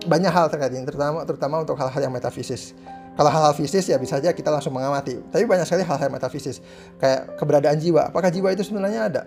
banyak 0.04 0.32
hal 0.32 0.46
terkait 0.50 0.72
ini 0.74 0.84
terutama 0.86 1.24
terutama 1.26 1.62
untuk 1.62 1.76
hal-hal 1.78 2.00
yang 2.02 2.14
metafisis. 2.14 2.74
Kalau 3.12 3.28
hal-hal 3.28 3.52
fisis 3.52 3.84
ya 3.84 4.00
bisa 4.00 4.16
saja 4.16 4.32
kita 4.32 4.48
langsung 4.48 4.72
mengamati. 4.72 5.20
Tapi 5.28 5.44
banyak 5.44 5.68
sekali 5.68 5.84
hal-hal 5.84 6.08
metafisis. 6.08 6.64
Kayak 6.96 7.36
keberadaan 7.36 7.76
jiwa. 7.76 8.08
Apakah 8.08 8.32
jiwa 8.32 8.48
itu 8.56 8.64
sebenarnya 8.64 9.00
ada? 9.12 9.22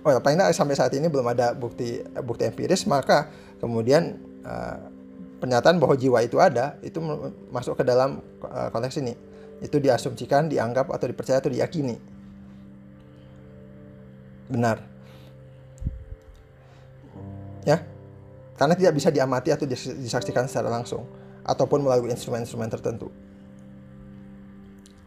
Oh 0.00 0.14
ya 0.14 0.22
paling 0.22 0.38
tidak 0.38 0.54
sampai 0.54 0.78
saat 0.78 0.94
ini 0.94 1.10
belum 1.10 1.26
ada 1.26 1.50
bukti 1.50 1.98
bukti 2.22 2.46
empiris 2.46 2.86
maka 2.86 3.26
kemudian 3.58 4.14
uh, 4.46 4.78
pernyataan 5.42 5.82
bahwa 5.82 5.98
jiwa 5.98 6.22
itu 6.22 6.38
ada 6.38 6.78
itu 6.78 7.02
masuk 7.50 7.74
ke 7.74 7.84
dalam 7.84 8.22
uh, 8.46 8.70
konteks 8.72 9.02
ini. 9.02 9.12
Itu 9.60 9.82
diasumsikan 9.82 10.48
dianggap 10.48 10.88
atau 10.88 11.10
dipercaya 11.10 11.42
atau 11.42 11.52
diyakini. 11.52 11.98
Benar. 14.46 14.78
Ya 17.66 17.95
karena 18.56 18.74
tidak 18.74 18.92
bisa 18.96 19.08
diamati 19.12 19.52
atau 19.52 19.68
disaksikan 19.68 20.48
secara 20.48 20.72
langsung 20.72 21.04
ataupun 21.46 21.84
melalui 21.84 22.10
instrumen-instrumen 22.10 22.66
tertentu 22.72 23.12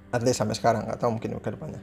at 0.09 0.21
least 0.25 0.41
sampai 0.41 0.55
sekarang 0.57 0.85
atau 0.89 1.09
mungkin 1.13 1.37
ke 1.37 1.49
depannya 1.53 1.81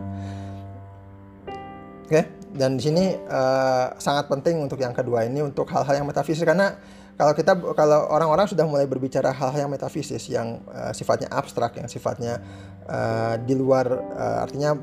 oke 2.07 2.11
okay? 2.11 2.25
dan 2.57 2.79
di 2.79 2.83
sini 2.83 3.05
uh, 3.29 3.93
sangat 3.99 4.27
penting 4.31 4.63
untuk 4.63 4.81
yang 4.81 4.95
kedua 4.97 5.27
ini 5.27 5.43
untuk 5.45 5.69
hal-hal 5.71 6.03
yang 6.03 6.07
metafisik 6.09 6.47
karena 6.47 6.79
kalau 7.17 7.33
kita 7.33 7.57
kalau 7.73 8.13
orang-orang 8.13 8.45
sudah 8.45 8.69
mulai 8.69 8.85
berbicara 8.85 9.33
hal-hal 9.33 9.69
yang 9.69 9.73
metafisis 9.73 10.29
yang 10.29 10.61
uh, 10.69 10.93
sifatnya 10.93 11.33
abstrak 11.33 11.77
yang 11.81 11.89
sifatnya 11.89 12.41
uh, 12.89 13.41
di 13.41 13.57
luar 13.57 13.89
uh, 13.89 14.45
artinya 14.45 14.77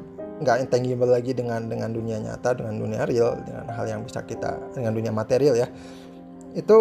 nggak 0.44 0.66
intangible 0.66 1.08
lagi 1.14 1.32
dengan 1.38 1.70
dengan 1.70 1.94
dunia 1.94 2.18
nyata 2.18 2.58
dengan 2.58 2.76
dunia 2.82 3.06
real 3.06 3.38
dengan 3.46 3.70
hal 3.70 3.86
yang 3.86 4.02
bisa 4.02 4.26
kita 4.26 4.58
dengan 4.74 4.92
dunia 4.98 5.14
material 5.14 5.54
ya 5.54 5.70
itu 6.54 6.78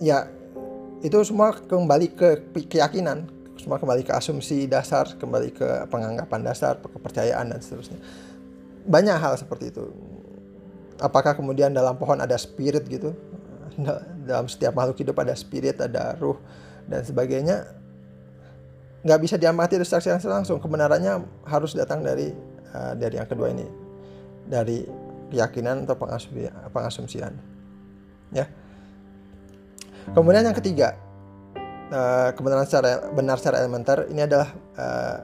ya 0.00 0.28
itu 1.00 1.18
semua 1.24 1.56
kembali 1.56 2.12
ke 2.12 2.28
keyakinan 2.68 3.28
semua 3.56 3.80
kembali 3.80 4.04
ke 4.04 4.12
asumsi 4.12 4.68
dasar 4.68 5.16
kembali 5.16 5.52
ke 5.56 5.68
penganggapan 5.88 6.40
dasar 6.44 6.76
kepercayaan 6.80 7.52
dan 7.52 7.60
seterusnya 7.60 8.00
banyak 8.86 9.16
hal 9.16 9.34
seperti 9.40 9.72
itu 9.72 9.88
apakah 11.00 11.32
kemudian 11.36 11.72
dalam 11.72 11.96
pohon 11.96 12.20
ada 12.20 12.36
spirit 12.36 12.84
gitu 12.88 13.16
dalam 14.28 14.46
setiap 14.48 14.72
makhluk 14.72 15.04
hidup 15.04 15.16
ada 15.20 15.36
spirit, 15.36 15.76
ada 15.80 16.16
ruh 16.16 16.40
dan 16.88 17.04
sebagainya. 17.04 17.68
Nggak 19.06 19.20
bisa 19.22 19.34
diamati 19.38 19.78
dari 19.78 19.86
saksi 19.86 20.26
langsung. 20.26 20.58
Kebenarannya 20.58 21.22
harus 21.46 21.76
datang 21.76 22.02
dari 22.02 22.32
uh, 22.74 22.92
dari 22.96 23.20
yang 23.20 23.28
kedua 23.28 23.52
ini, 23.52 23.66
dari 24.48 24.82
keyakinan 25.30 25.86
atau 25.86 25.94
pengasumsian. 26.72 27.55
Ya. 28.34 28.46
Kemudian 30.14 30.46
yang 30.46 30.54
ketiga, 30.54 30.94
uh, 31.90 32.30
kebenaran 32.34 32.66
secara 32.66 33.10
benar 33.10 33.36
secara 33.42 33.62
elementer 33.62 34.06
ini 34.10 34.22
adalah 34.22 34.48
uh, 34.78 35.18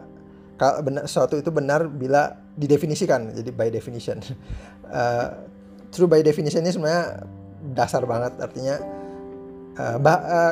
benar, 0.82 1.06
sesuatu 1.06 1.38
itu 1.38 1.50
benar 1.54 1.86
bila 1.86 2.34
didefinisikan, 2.58 3.30
jadi 3.30 3.50
by 3.54 3.70
definition. 3.70 4.18
Uh, 4.90 5.46
true 5.94 6.08
by 6.08 6.24
definition 6.24 6.64
ini 6.64 6.72
sebenarnya 6.72 7.28
dasar 7.76 8.02
banget 8.08 8.32
artinya 8.40 8.80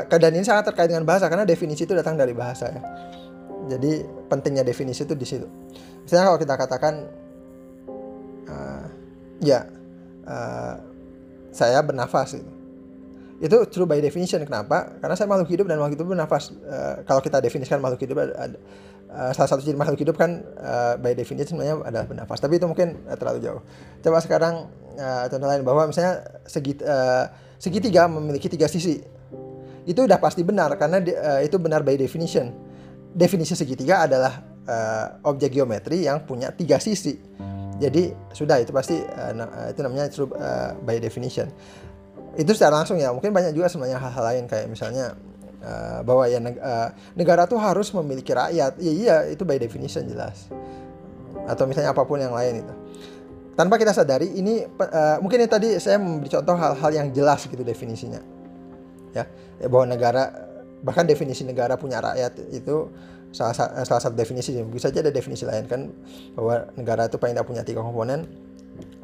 keadaan 0.09 0.37
ini 0.37 0.45
sangat 0.45 0.73
terkait 0.73 0.89
dengan 0.89 1.05
bahasa 1.05 1.29
karena 1.29 1.45
definisi 1.45 1.85
itu 1.85 1.93
datang 1.93 2.17
dari 2.17 2.33
bahasa 2.33 2.73
ya 2.73 2.81
jadi 3.69 4.05
pentingnya 4.29 4.65
definisi 4.65 5.05
itu 5.05 5.13
di 5.13 5.27
situ 5.29 5.49
misalnya 6.05 6.25
kalau 6.33 6.39
kita 6.41 6.55
katakan 6.57 6.95
uh, 8.49 8.85
ya 9.45 9.69
uh, 10.25 10.77
saya 11.51 11.83
bernafas 11.83 12.39
itu. 12.39 12.53
Itu 13.41 13.57
true 13.73 13.89
by 13.89 14.05
definition. 14.05 14.45
Kenapa? 14.45 15.01
Karena 15.01 15.17
saya 15.17 15.25
makhluk 15.25 15.49
hidup 15.49 15.65
dan 15.65 15.81
makhluk 15.81 15.97
hidup 15.97 16.13
bernafas. 16.13 16.53
Uh, 16.53 17.01
kalau 17.09 17.25
kita 17.25 17.41
definisikan 17.41 17.81
makhluk 17.81 18.05
hidup 18.05 18.21
ada, 18.21 18.57
uh, 19.09 19.33
salah 19.33 19.49
satu 19.49 19.65
jenis 19.65 19.81
makhluk 19.81 19.97
hidup 19.97 20.21
kan 20.21 20.45
uh, 20.61 21.01
by 21.01 21.17
definition 21.17 21.57
sebenarnya 21.57 21.81
adalah 21.81 22.05
bernafas. 22.05 22.37
Tapi 22.37 22.61
itu 22.61 22.69
mungkin 22.69 23.01
uh, 23.09 23.17
terlalu 23.17 23.41
jauh. 23.41 23.65
Coba 24.05 24.21
sekarang 24.21 24.69
uh, 25.01 25.25
contoh 25.33 25.49
lain. 25.49 25.65
Bahwa 25.65 25.89
misalnya 25.89 26.21
segi, 26.45 26.77
uh, 26.85 27.33
segitiga 27.57 28.05
memiliki 28.13 28.53
tiga 28.53 28.69
sisi. 28.69 29.01
Itu 29.89 30.05
udah 30.05 30.21
pasti 30.21 30.45
benar 30.45 30.77
karena 30.77 31.01
di, 31.01 31.17
uh, 31.17 31.41
itu 31.41 31.57
benar 31.57 31.81
by 31.81 31.97
definition. 31.97 32.53
Definisi 33.17 33.57
segitiga 33.57 34.05
adalah 34.05 34.37
uh, 34.69 35.07
objek 35.33 35.57
geometri 35.57 36.05
yang 36.05 36.29
punya 36.29 36.53
tiga 36.53 36.77
sisi 36.77 37.17
jadi 37.81 38.13
sudah 38.37 38.61
itu 38.61 38.77
pasti 38.77 39.01
uh, 39.01 39.33
itu 39.73 39.81
namanya 39.81 40.13
uh, 40.13 40.77
by 40.85 41.01
definition. 41.01 41.49
Itu 42.37 42.53
secara 42.53 42.85
langsung 42.85 43.01
ya 43.01 43.09
mungkin 43.11 43.33
banyak 43.33 43.57
juga 43.57 43.73
sebenarnya 43.73 43.97
hal-hal 43.97 44.25
lain 44.29 44.45
kayak 44.45 44.69
misalnya 44.69 45.17
uh, 45.65 46.05
bahwa 46.05 46.29
ya 46.29 46.39
uh, 46.45 46.93
negara 47.17 47.49
tuh 47.49 47.57
harus 47.57 47.89
memiliki 47.97 48.37
rakyat. 48.37 48.77
Ya 48.77 48.93
iya 48.93 49.17
itu 49.33 49.49
by 49.49 49.57
definition 49.57 50.05
jelas. 50.05 50.53
Atau 51.49 51.65
misalnya 51.65 51.97
apa 51.97 52.05
pun 52.05 52.21
yang 52.21 52.37
lain 52.37 52.61
itu. 52.61 52.75
Tanpa 53.57 53.81
kita 53.81 53.97
sadari 53.97 54.29
ini 54.29 54.61
uh, 54.69 55.17
mungkin 55.25 55.41
ini 55.41 55.49
tadi 55.49 55.69
saya 55.81 55.97
memberi 55.97 56.29
contoh 56.29 56.55
hal-hal 56.61 56.91
yang 56.93 57.09
jelas 57.17 57.49
gitu 57.49 57.65
definisinya. 57.65 58.21
Ya, 59.17 59.25
ya 59.57 59.67
bahwa 59.73 59.91
negara 59.91 60.50
bahkan 60.81 61.05
definisi 61.05 61.45
negara 61.45 61.77
punya 61.77 62.01
rakyat 62.01 62.37
itu 62.53 62.89
salah, 63.31 63.55
salah 63.85 64.03
satu 64.03 64.17
definisi 64.17 64.57
bisa 64.67 64.91
saja 64.91 65.07
ada 65.07 65.13
definisi 65.15 65.47
lain 65.47 65.65
kan 65.71 65.91
bahwa 66.35 66.69
negara 66.75 67.07
itu 67.07 67.17
paling 67.17 67.35
tidak 67.37 67.49
punya 67.49 67.63
tiga 67.63 67.81
komponen. 67.85 68.27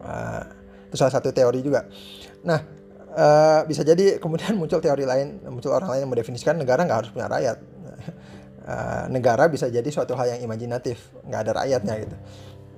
Uh, 0.01 0.43
itu 0.89 0.97
salah 0.97 1.13
satu 1.13 1.31
teori 1.31 1.61
juga. 1.61 1.85
Nah 2.47 2.61
uh, 3.13 3.61
bisa 3.69 3.85
jadi 3.85 4.17
kemudian 4.17 4.57
muncul 4.61 4.81
teori 4.81 5.05
lain 5.05 5.43
muncul 5.47 5.75
orang 5.75 5.97
lain 5.97 6.01
yang 6.07 6.13
mendefinisikan 6.13 6.57
negara 6.57 6.83
nggak 6.85 6.99
harus 7.05 7.11
punya 7.13 7.29
rakyat. 7.29 7.59
Uh, 8.67 9.05
negara 9.15 9.47
bisa 9.47 9.69
jadi 9.69 9.87
suatu 9.93 10.17
hal 10.17 10.39
yang 10.39 10.41
imajinatif 10.49 11.13
nggak 11.29 11.41
ada 11.47 11.53
rakyatnya 11.65 11.95
gitu. 12.03 12.17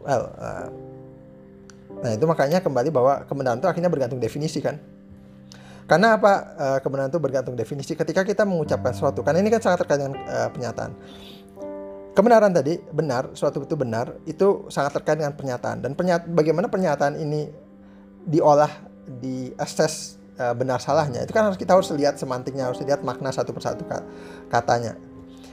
Well 0.05 0.25
uh, 0.37 0.69
Nah 1.99 2.15
itu 2.15 2.25
makanya 2.31 2.63
kembali 2.63 2.95
bahwa 2.95 3.27
kebenaran 3.27 3.59
itu 3.59 3.69
akhirnya 3.69 3.91
bergantung 3.91 4.23
definisi 4.23 4.63
kan. 4.63 4.79
Karena 5.89 6.21
apa 6.21 6.33
uh, 6.53 6.79
kebenaran 6.85 7.09
itu 7.09 7.17
bergantung 7.17 7.57
definisi 7.57 7.97
ketika 7.97 8.21
kita 8.21 8.45
mengucapkan 8.45 8.93
sesuatu. 8.93 9.25
Karena 9.25 9.41
ini 9.41 9.49
kan 9.49 9.65
sangat 9.65 9.89
terkait 9.89 10.05
dengan 10.05 10.21
uh, 10.29 10.49
pernyataan. 10.53 10.93
Kebenaran 12.13 12.53
tadi 12.53 12.77
benar, 12.93 13.33
suatu 13.33 13.65
itu 13.65 13.73
benar 13.79 14.21
itu 14.29 14.69
sangat 14.69 15.01
terkait 15.01 15.17
dengan 15.23 15.33
pernyataan 15.33 15.81
dan 15.81 15.97
pernyata, 15.97 16.27
bagaimana 16.29 16.67
pernyataan 16.69 17.15
ini 17.17 17.49
diolah, 18.27 18.69
diakses 19.23 20.19
uh, 20.37 20.53
benar 20.53 20.83
salahnya 20.83 21.23
itu 21.23 21.31
kan 21.31 21.47
harus 21.47 21.57
kita 21.57 21.79
harus 21.79 21.89
lihat 21.95 22.19
semantiknya, 22.21 22.69
harus 22.69 22.83
lihat 22.83 23.07
makna 23.07 23.31
satu 23.31 23.55
persatu 23.55 23.87
katanya 24.51 24.99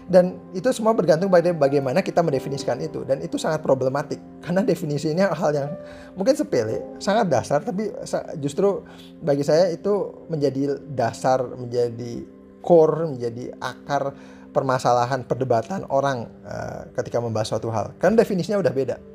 dan 0.05 0.37
itu 0.53 0.69
semua 0.69 0.93
bergantung 0.93 1.33
pada 1.33 1.49
bagaimana 1.49 2.05
kita 2.05 2.21
mendefinisikan 2.21 2.77
itu. 2.77 3.01
Dan 3.01 3.25
itu 3.25 3.41
sangat 3.41 3.65
problematik. 3.65 4.21
Karena 4.45 4.61
definisinya 4.61 5.33
hal 5.33 5.51
yang 5.57 5.69
mungkin 6.13 6.37
sepele 6.37 6.85
sangat 7.01 7.25
dasar 7.33 7.65
tapi 7.65 7.89
justru 8.37 8.85
bagi 9.25 9.41
saya 9.41 9.73
itu 9.73 10.13
menjadi 10.29 10.77
dasar 10.93 11.41
menjadi 11.57 12.21
core 12.61 13.17
menjadi 13.17 13.53
akar 13.57 14.13
permasalahan 14.53 15.25
perdebatan 15.25 15.83
orang 15.91 16.29
uh, 16.45 16.87
ketika 16.95 17.17
membahas 17.17 17.49
suatu 17.49 17.73
hal. 17.73 17.91
Kan 17.97 18.13
definisinya 18.13 18.61
udah 18.61 18.73
beda. 18.73 18.95
Eh, 18.97 19.14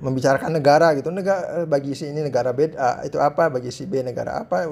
membicarakan 0.00 0.50
negara 0.56 0.92
gitu. 0.98 1.08
Negara 1.10 1.62
eh, 1.62 1.66
bagi 1.66 1.92
si 1.92 2.10
ini 2.10 2.22
negara 2.24 2.50
B 2.52 2.72
uh, 2.72 3.02
itu 3.06 3.18
apa 3.18 3.48
bagi 3.48 3.70
si 3.70 3.86
B 3.86 4.02
negara 4.02 4.42
apa 4.44 4.66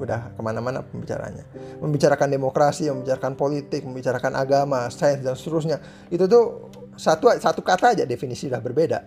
udah 0.00 0.36
ke 0.36 0.40
mana-mana 0.42 0.82
pembicaranya. 0.82 1.44
Membicarakan 1.80 2.28
demokrasi 2.32 2.88
membicarakan 2.90 3.34
politik 3.34 3.82
membicarakan 3.84 4.36
agama 4.36 4.88
sains 4.92 5.22
dan 5.22 5.34
seterusnya. 5.34 5.78
Itu 6.08 6.26
tuh 6.26 6.72
satu 6.96 7.32
satu 7.36 7.60
kata 7.60 7.96
aja 7.98 8.04
definisi 8.08 8.48
sudah 8.48 8.60
berbeda 8.60 8.98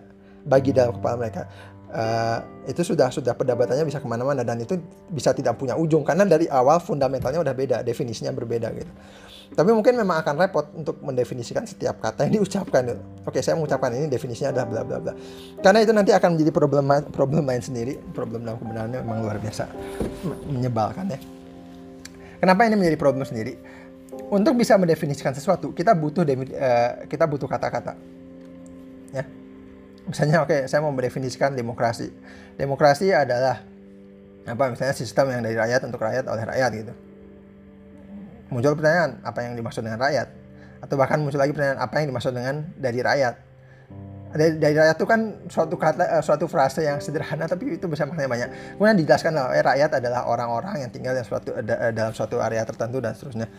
bagi 0.46 0.70
dalam 0.74 0.98
kepala 0.98 1.16
mereka. 1.20 1.42
Uh, 1.90 2.38
itu 2.70 2.86
sudah 2.86 3.10
sudah 3.10 3.34
perdebatannya 3.34 3.82
bisa 3.82 3.98
ke 3.98 4.06
mana-mana 4.06 4.46
dan 4.46 4.62
itu 4.62 4.78
bisa 5.10 5.34
tidak 5.34 5.58
punya 5.58 5.74
ujung 5.74 6.06
karena 6.06 6.22
dari 6.22 6.46
awal 6.46 6.78
fundamentalnya 6.78 7.42
udah 7.42 7.50
beda 7.50 7.82
definisinya 7.82 8.30
berbeda 8.30 8.70
gitu 8.78 8.92
tapi 9.50 9.74
mungkin 9.74 9.98
memang 9.98 10.22
akan 10.22 10.34
repot 10.38 10.66
untuk 10.78 11.02
mendefinisikan 11.02 11.66
setiap 11.66 11.98
kata 11.98 12.30
yang 12.30 12.34
diucapkan. 12.42 12.86
Oke, 13.26 13.42
saya 13.42 13.58
mengucapkan 13.58 13.90
ini 13.90 14.06
definisinya 14.06 14.54
adalah 14.54 14.66
bla 14.70 14.82
bla 14.86 14.98
bla. 15.02 15.12
Karena 15.58 15.78
itu 15.82 15.90
nanti 15.90 16.14
akan 16.14 16.38
menjadi 16.38 16.52
problem 16.54 16.84
problem 17.10 17.42
lain 17.50 17.62
sendiri. 17.62 17.98
Problem 18.14 18.46
dalam 18.46 18.62
kebenarannya 18.62 19.02
memang 19.02 19.26
luar 19.26 19.42
biasa 19.42 19.66
menyebalkan 20.46 21.10
ya. 21.10 21.18
Kenapa 22.38 22.64
ini 22.64 22.78
menjadi 22.78 22.96
problem 22.96 23.26
sendiri? 23.26 23.58
Untuk 24.30 24.54
bisa 24.54 24.78
mendefinisikan 24.78 25.34
sesuatu, 25.34 25.74
kita 25.74 25.92
butuh 25.98 26.22
uh, 26.22 27.04
kita 27.10 27.26
butuh 27.26 27.50
kata-kata. 27.50 27.98
Ya. 29.10 29.26
Misalnya 30.06 30.46
oke, 30.46 30.54
okay, 30.54 30.60
saya 30.70 30.78
mau 30.80 30.94
mendefinisikan 30.94 31.58
demokrasi. 31.58 32.14
Demokrasi 32.54 33.10
adalah 33.10 33.66
apa 34.46 34.64
misalnya 34.72 34.94
sistem 34.94 35.34
yang 35.34 35.42
dari 35.42 35.58
rakyat 35.58 35.84
untuk 35.84 36.00
rakyat 36.00 36.24
oleh 36.30 36.42
rakyat 36.48 36.70
gitu 36.72 36.94
muncul 38.50 38.74
pertanyaan 38.76 39.22
apa 39.22 39.38
yang 39.46 39.54
dimaksud 39.54 39.82
dengan 39.86 40.02
rakyat? 40.02 40.28
Atau 40.82 40.94
bahkan 40.98 41.22
muncul 41.22 41.38
lagi 41.38 41.54
pertanyaan 41.54 41.80
apa 41.80 41.94
yang 42.02 42.06
dimaksud 42.10 42.32
dengan 42.34 42.66
dari 42.76 43.00
rakyat? 43.00 43.34
Dari, 44.30 44.62
dari 44.62 44.74
rakyat 44.78 44.94
itu 44.94 45.06
kan 45.10 45.20
suatu 45.50 45.74
kata 45.74 46.04
uh, 46.06 46.22
suatu 46.22 46.46
frase 46.46 46.86
yang 46.86 47.02
sederhana 47.02 47.50
tapi 47.50 47.74
itu 47.74 47.86
bisa 47.90 48.06
maknanya 48.06 48.30
banyak. 48.30 48.48
Kemudian 48.78 48.96
dijelaskan 49.02 49.32
lah 49.34 49.50
eh, 49.54 49.62
rakyat 49.62 49.90
adalah 49.98 50.30
orang-orang 50.30 50.86
yang 50.86 50.90
tinggal 50.94 51.18
dalam 51.18 51.26
suatu 51.26 51.50
uh, 51.50 51.90
dalam 51.90 52.12
suatu 52.14 52.38
area 52.38 52.62
tertentu 52.62 53.02
dan 53.02 53.14
seterusnya. 53.18 53.50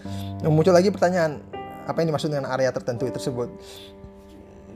Muncul 0.48 0.71
lagi 0.71 0.88
pertanyaan 0.88 1.43
apa 1.83 1.98
yang 2.00 2.15
dimaksud 2.15 2.31
dengan 2.31 2.48
area 2.48 2.71
tertentu 2.71 3.12
tersebut? 3.12 3.51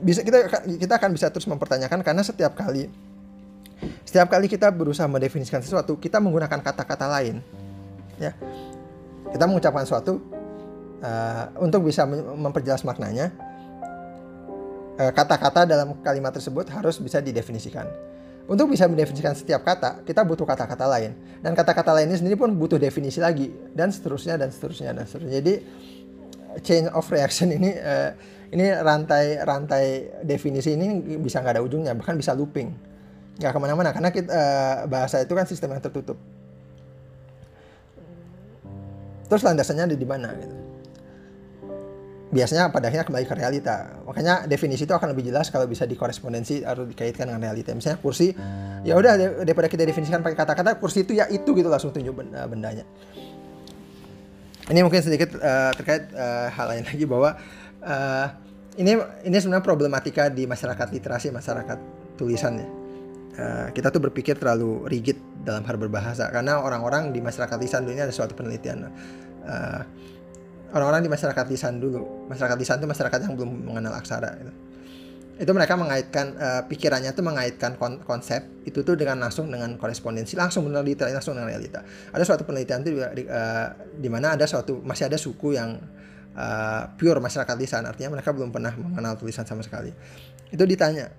Bisa 0.04 0.20
kita 0.20 0.52
kita 0.76 0.94
akan 1.00 1.16
bisa 1.16 1.32
terus 1.32 1.48
mempertanyakan 1.48 2.04
karena 2.04 2.20
setiap 2.20 2.52
kali 2.52 2.92
setiap 4.04 4.32
kali 4.32 4.48
kita 4.48 4.72
berusaha 4.72 5.04
mendefinisikan 5.04 5.60
sesuatu 5.60 6.00
kita 6.00 6.16
menggunakan 6.16 6.60
kata-kata 6.64 7.06
lain 7.12 7.44
ya 8.16 8.32
kita 9.36 9.44
mengucapkan 9.44 9.84
sesuatu 9.84 10.16
uh, 11.04 11.52
untuk 11.60 11.84
bisa 11.84 12.08
memperjelas 12.08 12.88
maknanya 12.88 13.28
eh, 14.96 15.12
kata-kata 15.12 15.62
uh, 15.62 15.66
dalam 15.68 15.88
kalimat 16.00 16.32
tersebut 16.32 16.72
harus 16.72 16.96
bisa 16.96 17.20
didefinisikan 17.20 17.84
untuk 18.46 18.70
bisa 18.70 18.86
mendefinisikan 18.86 19.34
setiap 19.34 19.66
kata, 19.66 20.06
kita 20.06 20.22
butuh 20.22 20.46
kata-kata 20.46 20.86
lain. 20.86 21.18
Dan 21.42 21.58
kata-kata 21.58 21.90
lain 21.90 22.14
ini 22.14 22.16
sendiri 22.22 22.38
pun 22.38 22.54
butuh 22.54 22.78
definisi 22.78 23.18
lagi. 23.18 23.50
Dan 23.74 23.90
seterusnya, 23.90 24.38
dan 24.38 24.54
seterusnya, 24.54 24.94
dan 24.94 25.02
seterusnya. 25.02 25.42
Jadi, 25.42 25.54
chain 26.62 26.86
of 26.94 27.02
reaction 27.10 27.50
ini, 27.50 27.74
uh, 27.74 28.14
ini 28.54 28.70
rantai 28.70 29.42
rantai 29.42 29.84
definisi 30.22 30.78
ini 30.78 31.18
bisa 31.18 31.42
nggak 31.42 31.58
ada 31.58 31.62
ujungnya, 31.66 31.98
bahkan 31.98 32.14
bisa 32.14 32.38
looping. 32.38 32.70
Nggak 33.42 33.50
ke 33.50 33.58
mana-mana, 33.58 33.90
karena 33.90 34.14
kita, 34.14 34.30
uh, 34.30 34.76
bahasa 34.86 35.26
itu 35.26 35.34
kan 35.34 35.50
sistem 35.50 35.74
yang 35.74 35.82
tertutup. 35.82 36.35
Terus 39.26 39.42
landasannya 39.42 39.92
ada 39.92 39.96
di 39.98 40.06
mana 40.06 40.30
gitu. 40.38 40.56
Biasanya 42.26 42.74
pada 42.74 42.90
akhirnya 42.90 43.06
kembali 43.06 43.24
ke 43.26 43.34
realita. 43.38 44.02
Makanya 44.02 44.50
definisi 44.50 44.82
itu 44.82 44.90
akan 44.90 45.14
lebih 45.14 45.30
jelas 45.30 45.46
kalau 45.46 45.66
bisa 45.70 45.86
dikorespondensi 45.86 46.66
atau 46.66 46.82
dikaitkan 46.82 47.30
dengan 47.30 47.38
realita. 47.38 47.70
Misalnya 47.70 48.02
kursi, 48.02 48.34
ya 48.82 48.98
udah 48.98 49.42
daripada 49.46 49.70
kita 49.70 49.86
definisikan 49.86 50.26
pakai 50.26 50.34
kata-kata 50.34 50.74
kursi 50.78 51.06
itu 51.06 51.14
ya 51.14 51.30
itu 51.30 51.46
gitu 51.54 51.70
langsung 51.70 51.94
tunjuk 51.94 52.18
bendanya. 52.50 52.82
Ini 54.66 54.82
mungkin 54.82 54.98
sedikit 54.98 55.38
uh, 55.38 55.70
terkait 55.78 56.10
uh, 56.10 56.50
hal 56.50 56.66
lain 56.74 56.84
lagi 56.90 57.06
bahwa 57.06 57.38
uh, 57.86 58.26
ini 58.74 58.98
ini 59.22 59.36
sebenarnya 59.38 59.62
problematika 59.62 60.26
di 60.26 60.42
masyarakat 60.50 60.90
literasi 60.90 61.30
masyarakat 61.30 61.78
tulisan 62.18 62.58
ya. 62.58 62.68
Uh, 63.36 63.66
kita 63.70 63.94
tuh 63.94 64.02
berpikir 64.02 64.34
terlalu 64.34 64.82
rigid 64.90 65.20
dalam 65.46 65.62
hal 65.62 65.76
berbahasa. 65.78 66.28
Karena 66.34 66.58
orang-orang 66.58 67.14
di 67.14 67.22
masyarakat 67.22 67.56
lisan 67.62 67.86
dulu 67.86 67.94
ini 67.94 68.02
ada 68.02 68.12
suatu 68.12 68.34
penelitian 68.34 68.90
uh, 69.46 69.80
orang-orang 70.74 71.06
di 71.06 71.10
masyarakat 71.10 71.44
lisan 71.48 71.78
dulu 71.78 72.28
masyarakat 72.28 72.56
lisan 72.58 72.76
itu 72.82 72.88
masyarakat 72.90 73.18
yang 73.22 73.34
belum 73.38 73.50
mengenal 73.70 73.94
aksara 73.96 74.34
gitu. 74.36 74.52
itu 75.36 75.50
mereka 75.52 75.76
mengaitkan 75.76 76.26
uh, 76.36 76.62
pikirannya 76.64 77.12
tuh 77.12 77.20
mengaitkan 77.20 77.76
kon 77.76 78.00
konsep 78.02 78.40
itu 78.64 78.80
tuh 78.80 78.96
dengan 78.96 79.20
langsung 79.20 79.52
dengan 79.52 79.76
korespondensi 79.76 80.32
langsung 80.32 80.64
meneliti 80.64 81.04
langsung 81.04 81.36
dengan 81.36 81.52
realita. 81.52 81.84
Ada 82.12 82.24
suatu 82.24 82.48
penelitian 82.48 82.80
itu 82.80 82.90
di, 82.96 83.22
uh, 83.28 83.68
di 83.92 84.08
mana 84.08 84.32
ada 84.32 84.48
suatu 84.48 84.80
masih 84.80 85.12
ada 85.12 85.20
suku 85.20 85.52
yang 85.54 85.76
uh, 86.32 86.82
pure 86.96 87.20
masyarakat 87.20 87.56
lisan 87.60 87.84
artinya 87.84 88.16
mereka 88.16 88.32
belum 88.32 88.48
pernah 88.48 88.72
mengenal 88.72 89.20
tulisan 89.20 89.44
sama 89.44 89.60
sekali. 89.60 89.92
Itu 90.48 90.64
ditanya 90.64 91.12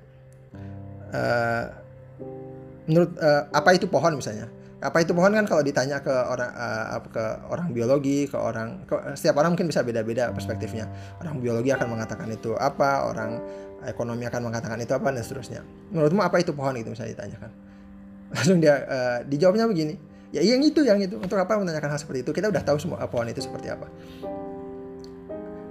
menurut 2.88 3.12
uh, 3.20 3.52
apa 3.52 3.76
itu 3.76 3.86
pohon 3.86 4.16
misalnya? 4.18 4.48
Apa 4.78 5.02
itu 5.02 5.12
pohon 5.12 5.34
kan 5.34 5.46
kalau 5.50 5.66
ditanya 5.66 6.00
ke 6.00 6.12
orang 6.12 6.52
uh, 6.54 7.02
ke 7.10 7.26
orang 7.50 7.74
biologi 7.74 8.30
ke 8.30 8.38
orang 8.38 8.86
ke, 8.86 8.94
setiap 9.18 9.42
orang 9.42 9.54
mungkin 9.58 9.68
bisa 9.70 9.84
beda-beda 9.84 10.32
perspektifnya. 10.32 10.88
Orang 11.22 11.44
biologi 11.44 11.70
akan 11.76 11.88
mengatakan 11.98 12.30
itu 12.32 12.56
apa 12.56 13.10
orang 13.10 13.42
ekonomi 13.86 14.26
akan 14.26 14.50
mengatakan 14.50 14.78
itu 14.82 14.94
apa 14.96 15.12
dan 15.12 15.22
seterusnya. 15.22 15.62
Menurutmu 15.92 16.22
apa 16.24 16.38
itu 16.40 16.56
pohon 16.56 16.74
itu 16.80 16.90
misalnya 16.94 17.20
ditanyakan? 17.20 17.52
Langsung 18.36 18.58
dia 18.64 18.76
uh, 18.88 19.20
dijawabnya 19.28 19.68
begini. 19.68 19.96
Ya 20.32 20.44
yang 20.44 20.64
itu 20.64 20.84
yang 20.84 21.00
itu. 21.02 21.20
Untuk 21.20 21.40
apa 21.40 21.58
menanyakan 21.58 21.98
hal 21.98 22.00
seperti 22.00 22.24
itu? 22.28 22.32
Kita 22.32 22.52
udah 22.52 22.64
tahu 22.64 22.78
semua 22.78 23.04
pohon 23.10 23.28
itu 23.28 23.44
seperti 23.44 23.72
apa 23.72 23.88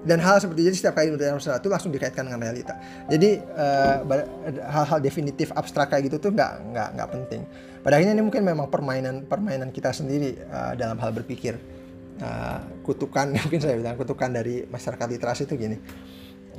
dan 0.07 0.23
hal 0.23 0.38
seperti 0.38 0.71
itu 0.71 0.79
setiap 0.79 0.95
kali 0.95 1.11
menurut 1.11 1.42
sesuatu 1.42 1.66
langsung 1.66 1.90
dikaitkan 1.90 2.31
dengan 2.31 2.38
realita. 2.38 2.79
Jadi 3.11 3.42
uh, 3.42 4.07
hal-hal 4.71 5.03
definitif 5.03 5.51
abstrak 5.51 5.90
kayak 5.90 6.07
gitu 6.07 6.23
tuh 6.23 6.31
nggak 6.31 6.53
nggak 6.71 6.88
nggak 6.95 7.09
penting. 7.11 7.42
Pada 7.83 7.99
akhirnya 7.99 8.14
ini 8.14 8.23
mungkin 8.23 8.47
memang 8.47 8.71
permainan 8.71 9.27
permainan 9.27 9.75
kita 9.75 9.90
sendiri 9.90 10.38
uh, 10.47 10.79
dalam 10.79 10.95
hal 11.03 11.11
berpikir 11.11 11.59
uh, 12.23 12.62
kutukan 12.87 13.35
mungkin 13.42 13.59
saya 13.59 13.75
bilang 13.75 13.99
kutukan 13.99 14.31
dari 14.31 14.62
masyarakat 14.71 15.07
literasi 15.11 15.42
itu 15.51 15.55
gini. 15.59 15.77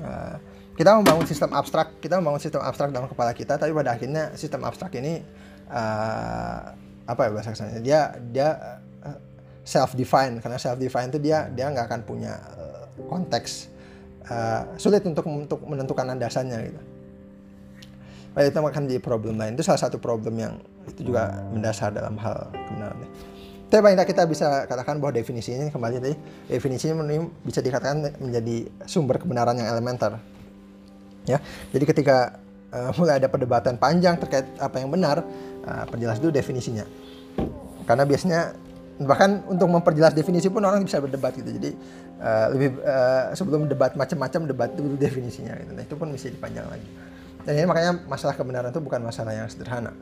Uh, 0.03 0.35
kita 0.75 0.93
membangun 0.99 1.25
sistem 1.25 1.55
abstrak 1.55 1.97
kita 2.03 2.19
membangun 2.19 2.43
sistem 2.43 2.61
abstrak 2.61 2.93
dalam 2.93 3.09
kepala 3.09 3.31
kita 3.33 3.57
tapi 3.57 3.73
pada 3.73 3.97
akhirnya 3.97 4.35
sistem 4.37 4.61
abstrak 4.61 4.93
ini 4.99 5.25
uh, 5.71 6.59
apa 7.07 7.21
ya 7.23 7.29
bahasa 7.33 7.55
kesannya 7.55 7.81
dia 7.81 8.13
dia 8.29 8.49
self 9.63 9.97
define 9.97 10.37
karena 10.37 10.59
self 10.61 10.77
define 10.77 11.09
itu 11.09 11.17
dia 11.17 11.49
dia 11.49 11.71
nggak 11.71 11.89
akan 11.89 12.01
punya 12.05 12.37
konteks 13.05 13.69
uh, 14.27 14.65
sulit 14.81 15.05
untuk 15.05 15.25
untuk 15.29 15.59
menentukan 15.65 16.09
landasannya 16.09 16.59
gitu. 16.73 16.81
Pada 18.33 18.53
itu 18.53 18.57
akan 18.57 18.83
jadi 18.85 19.01
problem 19.01 19.41
lain. 19.41 19.57
Itu 19.57 19.65
salah 19.65 19.81
satu 19.81 19.97
problem 19.97 20.37
yang 20.37 20.61
itu 20.85 21.09
juga 21.09 21.41
mendasar 21.49 21.89
dalam 21.89 22.17
hal 22.21 22.53
kebenaran. 22.53 23.09
Tapi 23.67 23.81
paling 23.83 23.99
kita 23.99 24.23
bisa 24.29 24.63
katakan 24.63 25.01
bahwa 25.01 25.11
definisi 25.11 25.51
ini 25.51 25.67
kembali 25.67 25.99
tadi 25.99 26.15
definisi 26.47 26.87
ini 26.87 27.19
bisa 27.43 27.59
dikatakan 27.59 28.15
menjadi 28.21 28.69
sumber 28.87 29.19
kebenaran 29.19 29.59
yang 29.59 29.67
elementer. 29.67 30.21
Ya, 31.27 31.43
jadi 31.75 31.83
ketika 31.83 32.39
uh, 32.71 32.95
mulai 32.95 33.19
ada 33.19 33.27
perdebatan 33.27 33.75
panjang 33.75 34.15
terkait 34.15 34.47
apa 34.55 34.79
yang 34.79 34.87
benar, 34.87 35.19
uh, 35.67 35.83
perjelas 35.91 36.23
dulu 36.23 36.31
definisinya. 36.31 36.87
Karena 37.83 38.07
biasanya 38.07 38.55
bahkan 38.97 39.45
untuk 39.45 39.69
memperjelas 39.69 40.17
definisi 40.17 40.49
pun 40.49 40.65
orang 40.65 40.81
bisa 40.81 40.97
berdebat 40.97 41.37
gitu. 41.37 41.49
Jadi 41.53 41.71
uh, 42.17 42.47
lebih 42.53 42.81
uh, 42.81 43.29
sebelum 43.37 43.69
debat 43.69 43.93
macam-macam 43.93 44.41
debat 44.49 44.69
dulu 44.73 44.97
definisinya 44.97 45.53
gitu. 45.61 45.71
Nah, 45.77 45.83
itu 45.85 45.95
pun 45.97 46.09
bisa 46.09 46.33
dipanjang 46.33 46.65
lagi. 46.65 46.89
Dan 47.45 47.61
ini 47.61 47.65
makanya 47.69 48.01
masalah 48.09 48.33
kebenaran 48.33 48.73
itu 48.73 48.81
bukan 48.81 49.01
masalah 49.05 49.37
yang 49.37 49.47
sederhana. 49.47 49.93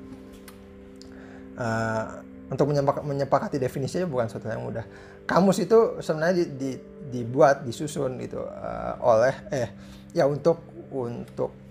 Uh, 1.55 2.23
untuk 2.45 2.69
menyepak, 2.69 3.01
menyepakati 3.01 3.57
definisinya 3.57 4.05
bukan 4.05 4.29
sesuatu 4.29 4.47
yang 4.47 4.63
mudah. 4.63 4.85
Kamus 5.25 5.57
itu 5.65 5.97
sebenarnya 5.99 6.45
di, 6.45 6.45
di, 6.55 6.71
dibuat, 7.09 7.65
disusun 7.65 8.21
gitu 8.21 8.45
uh, 8.45 9.01
oleh 9.01 9.33
eh 9.49 9.69
ya 10.13 10.29
untuk 10.29 10.61
untuk 10.93 11.64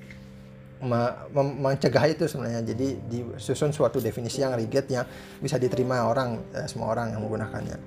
mencegah 1.34 2.04
itu 2.08 2.24
sebenarnya. 2.28 2.62
Jadi 2.62 2.88
disusun 3.08 3.72
suatu 3.72 3.98
definisi 3.98 4.44
yang 4.44 4.54
rigid 4.54 4.86
yang 4.92 5.04
bisa 5.40 5.56
diterima 5.56 6.04
orang 6.06 6.40
eh, 6.52 6.68
semua 6.68 6.92
orang 6.92 7.12
yang 7.12 7.20
menggunakannya. 7.24 7.78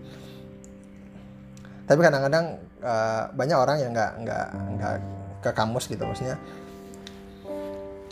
Tapi 1.88 2.00
kadang-kadang 2.04 2.60
uh, 2.84 3.32
banyak 3.32 3.56
orang 3.56 3.78
yang 3.80 3.96
nggak 3.96 4.12
nggak 4.28 4.46
nggak 4.76 4.94
ke 5.40 5.50
kamus 5.56 5.88
gitu 5.88 6.04
maksudnya 6.04 6.36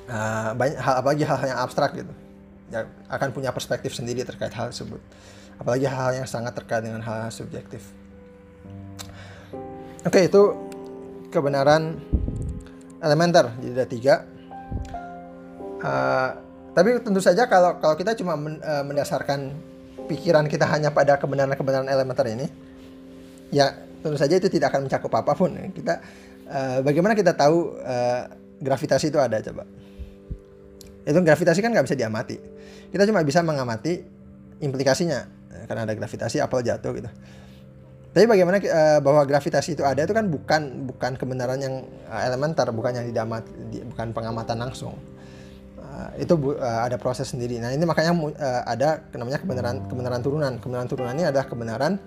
uh, 0.08 0.56
banyak 0.56 0.80
hal 0.80 0.96
apalagi 1.04 1.24
hal, 1.28 1.38
hal 1.38 1.48
yang 1.52 1.60
abstrak 1.60 1.92
gitu. 1.98 2.14
Ya 2.74 2.90
akan 3.12 3.30
punya 3.36 3.54
perspektif 3.54 3.94
sendiri 3.94 4.26
terkait 4.26 4.54
hal 4.56 4.74
tersebut. 4.74 5.04
Apalagi 5.60 5.86
hal-hal 5.88 6.24
yang 6.24 6.28
sangat 6.28 6.56
terkait 6.58 6.84
dengan 6.84 7.04
hal, 7.04 7.28
-hal 7.28 7.32
subjektif. 7.32 7.86
Oke 10.06 10.28
itu 10.28 10.42
kebenaran 11.30 12.00
elementer. 13.02 13.54
Jadi 13.62 13.74
ada 13.74 13.88
tiga 13.88 14.16
uh, 15.84 16.30
tapi 16.76 17.00
tentu 17.00 17.24
saja 17.24 17.48
kalau 17.48 17.80
kalau 17.80 17.96
kita 17.96 18.18
cuma 18.20 18.36
men, 18.36 18.60
uh, 18.60 18.84
mendasarkan 18.84 19.56
pikiran 20.12 20.46
kita 20.46 20.68
hanya 20.68 20.92
pada 20.92 21.18
kebenaran-kebenaran 21.18 21.88
elementer 21.88 22.28
ini 22.30 22.46
ya 23.50 23.74
tentu 24.06 24.18
saja 24.22 24.38
itu 24.38 24.52
tidak 24.54 24.70
akan 24.70 24.86
mencakup 24.86 25.12
apa 25.18 25.34
pun. 25.34 25.50
Kita 25.74 25.94
uh, 26.46 26.80
bagaimana 26.86 27.18
kita 27.18 27.34
tahu 27.34 27.80
uh, 27.82 28.30
gravitasi 28.62 29.10
itu 29.10 29.18
ada 29.18 29.42
coba? 29.42 29.66
Itu 31.06 31.20
gravitasi 31.22 31.60
kan 31.66 31.74
nggak 31.74 31.86
bisa 31.90 31.98
diamati. 31.98 32.38
Kita 32.94 33.04
cuma 33.10 33.26
bisa 33.26 33.42
mengamati 33.42 34.06
implikasinya 34.62 35.26
karena 35.66 35.90
ada 35.90 35.94
gravitasi 35.98 36.38
apel 36.38 36.62
jatuh 36.62 36.92
gitu. 37.02 37.10
Tapi 38.16 38.26
bagaimana 38.32 38.64
uh, 38.64 39.00
bahwa 39.04 39.28
gravitasi 39.28 39.76
itu 39.76 39.84
ada 39.84 40.08
itu 40.08 40.16
kan 40.16 40.32
bukan 40.32 40.88
bukan 40.88 41.12
kebenaran 41.20 41.60
yang 41.60 41.84
uh, 42.08 42.22
elementer, 42.24 42.64
bukan 42.72 42.96
yang 42.96 43.06
diamati, 43.12 43.52
di, 43.68 43.84
bukan 43.84 44.16
pengamatan 44.16 44.56
langsung. 44.56 44.96
Uh, 45.76 46.16
itu 46.16 46.32
bu, 46.40 46.56
uh, 46.56 46.88
ada 46.88 46.96
proses 46.96 47.28
sendiri. 47.28 47.60
Nah 47.60 47.76
ini 47.76 47.84
makanya 47.84 48.16
uh, 48.16 48.64
ada 48.64 49.04
namanya 49.12 49.44
kebenaran 49.44 49.84
kebenaran 49.92 50.22
turunan. 50.24 50.54
Kebenaran 50.64 50.88
turunan 50.88 51.12
ini 51.12 51.28
adalah 51.28 51.44
kebenaran 51.44 52.00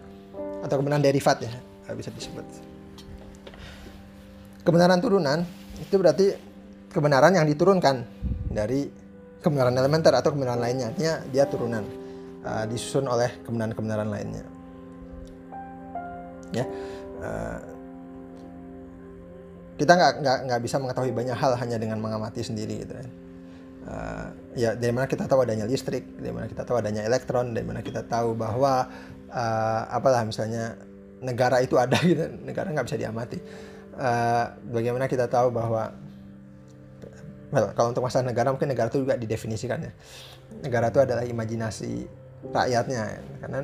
atau 0.65 0.75
kebenaran 0.81 1.05
derivat 1.05 1.39
ya 1.45 1.53
bisa 1.95 2.13
disebut 2.13 2.45
kebenaran 4.67 5.01
turunan 5.01 5.41
itu 5.81 5.95
berarti 5.97 6.27
kebenaran 6.93 7.33
yang 7.33 7.47
diturunkan 7.49 8.05
dari 8.53 8.85
kebenaran 9.41 9.73
elementer 9.79 10.13
atau 10.13 10.35
kebenaran 10.35 10.61
lainnya 10.61 10.93
artinya 10.93 11.15
dia 11.31 11.49
turunan 11.49 11.85
uh, 12.45 12.65
disusun 12.69 13.09
oleh 13.09 13.41
kebenaran-kebenaran 13.47 14.09
lainnya 14.11 14.45
ya. 16.55 16.65
Uh, 17.19 17.59
kita 19.79 19.95
nggak 19.95 20.13
nggak 20.21 20.39
nggak 20.51 20.61
bisa 20.67 20.77
mengetahui 20.83 21.15
banyak 21.15 21.39
hal 21.39 21.55
hanya 21.55 21.79
dengan 21.79 22.03
mengamati 22.03 22.43
sendiri 22.43 22.83
gitu 22.83 22.93
kan. 22.99 23.09
Uh, 23.89 24.27
ya 24.59 24.75
dari 24.75 24.93
mana 24.93 25.09
kita 25.09 25.25
tahu 25.25 25.47
adanya 25.47 25.65
listrik 25.65 26.05
dari 26.19 26.35
mana 26.35 26.45
kita 26.51 26.67
tahu 26.67 26.77
adanya 26.83 27.07
elektron 27.07 27.57
dari 27.57 27.65
mana 27.65 27.81
kita 27.81 28.05
tahu 28.05 28.37
bahwa 28.37 28.85
uh, 29.31 29.83
apalah 29.89 30.27
misalnya 30.29 30.77
negara 31.23 31.63
itu 31.63 31.79
ada 31.79 31.97
gitu 32.11 32.27
negara 32.43 32.75
nggak 32.75 32.87
bisa 32.91 32.99
diamati. 32.99 33.39
Uh, 33.99 34.51
bagaimana 34.71 35.07
kita 35.07 35.31
tahu 35.31 35.55
bahwa 35.55 35.95
well, 37.55 37.71
kalau 37.73 37.95
untuk 37.95 38.05
masalah 38.05 38.29
negara 38.29 38.51
mungkin 38.51 38.69
negara 38.71 38.91
itu 38.91 39.07
juga 39.07 39.15
didefinisikan 39.15 39.79
ya. 39.79 39.93
Negara 40.59 40.91
itu 40.91 41.01
adalah 41.01 41.23
imajinasi 41.23 41.93
rakyatnya 42.51 43.03
karena 43.43 43.59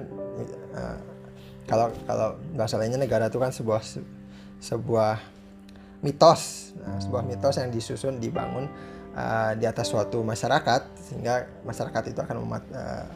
uh, 0.75 0.99
kalau 1.64 1.88
kalau 2.05 2.37
bahasa 2.53 2.77
lainnya 2.77 3.00
negara 3.00 3.33
itu 3.33 3.40
kan 3.40 3.50
sebuah 3.53 3.81
sebuah 4.61 5.16
mitos. 6.05 6.72
Nah, 6.77 7.00
sebuah 7.00 7.24
mitos 7.24 7.57
yang 7.57 7.72
disusun 7.72 8.20
dibangun 8.20 8.68
uh, 9.16 9.53
di 9.57 9.64
atas 9.64 9.88
suatu 9.88 10.20
masyarakat 10.20 10.83
sehingga 11.00 11.48
masyarakat 11.64 12.12
itu 12.12 12.20
akan 12.20 12.37
memat 12.44 12.64
uh, 12.77 13.09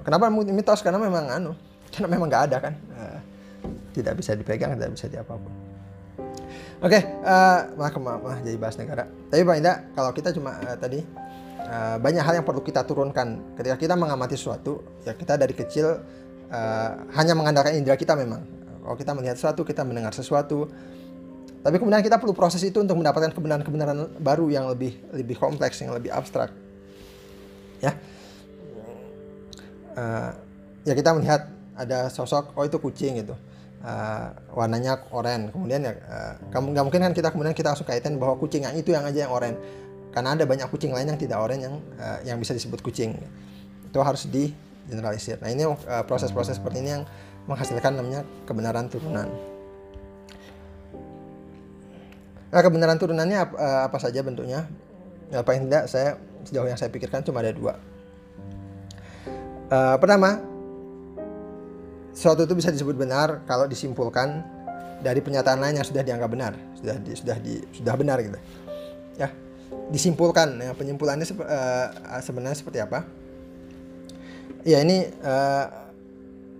kenapa 0.00 0.32
mitos? 0.32 0.80
Karena 0.80 0.96
memang 0.96 1.28
anu 1.28 1.52
karena 1.92 2.08
memang 2.08 2.26
nggak 2.32 2.44
ada 2.50 2.56
kan. 2.70 2.74
Uh, 2.96 3.20
tidak 3.94 4.20
bisa 4.20 4.36
dipegang 4.36 4.76
tidak 4.76 4.92
bisa 4.96 5.06
diapapun. 5.08 5.52
Oke 6.84 7.00
okay, 7.00 7.02
uh, 7.24 7.72
maaf 7.80 7.96
maaf 7.96 8.40
jadi 8.44 8.58
bahas 8.60 8.76
negara. 8.76 9.08
Tapi 9.28 9.40
pak 9.40 9.56
Indah 9.56 9.76
kalau 9.96 10.10
kita 10.12 10.32
cuma 10.36 10.56
uh, 10.60 10.76
tadi 10.76 11.00
uh, 11.64 11.96
banyak 11.96 12.20
hal 12.20 12.40
yang 12.40 12.46
perlu 12.46 12.60
kita 12.60 12.84
turunkan. 12.84 13.56
Ketika 13.56 13.76
kita 13.76 13.94
mengamati 13.96 14.36
sesuatu 14.36 14.84
ya 15.04 15.16
kita 15.16 15.40
dari 15.40 15.54
kecil 15.56 16.00
uh, 16.54 17.10
hanya 17.18 17.34
mengandalkan 17.34 17.74
indera 17.74 17.98
kita 17.98 18.14
memang 18.14 18.46
kalau 18.86 18.94
kita 18.94 19.10
melihat 19.18 19.34
sesuatu 19.34 19.66
kita 19.66 19.82
mendengar 19.82 20.14
sesuatu 20.14 20.70
tapi 21.64 21.80
kemudian 21.80 22.04
kita 22.04 22.20
perlu 22.20 22.36
proses 22.36 22.60
itu 22.60 22.76
untuk 22.76 23.00
mendapatkan 23.00 23.32
kebenaran-kebenaran 23.32 24.20
baru 24.20 24.52
yang 24.52 24.68
lebih 24.68 25.00
lebih 25.16 25.40
kompleks, 25.40 25.80
yang 25.80 25.96
lebih 25.96 26.12
abstrak. 26.12 26.52
Ya. 27.80 27.96
Uh, 29.96 30.36
ya 30.84 30.92
kita 30.92 31.16
melihat 31.16 31.48
ada 31.72 32.12
sosok 32.12 32.52
oh 32.52 32.68
itu 32.68 32.76
kucing 32.76 33.16
gitu. 33.16 33.32
Uh, 33.80 34.28
warnanya 34.52 35.08
oranye. 35.08 35.48
Kemudian 35.56 35.88
ya 35.88 35.96
uh, 36.04 36.36
nggak 36.52 36.84
mungkin 36.84 37.00
kan 37.00 37.12
kita 37.16 37.32
kemudian 37.32 37.56
kita 37.56 37.72
langsung 37.72 37.88
kaitan 37.88 38.20
bahwa 38.20 38.36
kucing 38.36 38.68
yang 38.68 38.76
itu 38.76 38.92
yang 38.92 39.08
aja 39.08 39.24
yang 39.24 39.32
oranye. 39.32 39.56
Karena 40.12 40.36
ada 40.36 40.44
banyak 40.44 40.68
kucing 40.68 40.92
lain 40.92 41.16
yang 41.16 41.20
tidak 41.20 41.40
oranye 41.40 41.64
yang 41.64 41.80
uh, 41.96 42.20
yang 42.28 42.36
bisa 42.36 42.52
disebut 42.52 42.84
kucing. 42.84 43.16
Itu 43.88 44.04
harus 44.04 44.28
di 44.28 44.52
generalisir. 44.88 45.40
Nah, 45.40 45.50
ini 45.50 45.64
proses-proses 46.04 46.56
uh, 46.56 46.58
seperti 46.60 46.84
ini 46.84 46.90
yang 47.00 47.04
menghasilkan 47.44 47.92
namanya 47.96 48.24
kebenaran 48.48 48.88
turunan. 48.88 49.28
Nah, 52.54 52.62
kebenaran 52.62 52.96
turunannya 53.02 53.38
apa, 53.42 53.54
eh, 53.58 53.80
apa 53.90 53.98
saja 53.98 54.22
bentuknya? 54.22 54.70
Ya, 55.34 55.42
paling 55.42 55.66
tidak 55.66 55.90
saya 55.90 56.14
sejauh 56.46 56.68
yang 56.70 56.78
saya 56.78 56.92
pikirkan 56.92 57.26
cuma 57.26 57.42
ada 57.42 57.50
dua. 57.50 57.74
Uh, 59.64 59.96
pertama, 59.98 60.38
suatu 62.14 62.46
itu 62.46 62.54
bisa 62.54 62.70
disebut 62.70 62.94
benar 62.94 63.42
kalau 63.48 63.66
disimpulkan 63.66 64.44
dari 65.02 65.18
pernyataan 65.18 65.58
lain 65.58 65.82
yang 65.82 65.86
sudah 65.88 66.04
dianggap 66.04 66.30
benar, 66.30 66.52
sudah 66.78 66.94
di, 67.00 67.12
sudah 67.16 67.36
di, 67.42 67.54
sudah 67.74 67.94
benar 67.98 68.22
gitu. 68.22 68.38
Ya, 69.18 69.34
disimpulkan. 69.90 70.54
Ya, 70.62 70.70
penyimpulannya 70.78 71.26
uh, 71.26 72.20
sebenarnya 72.22 72.54
seperti 72.60 72.78
apa? 72.78 73.02
Ya 74.64 74.80
ini 74.80 75.04
uh, 75.20 75.66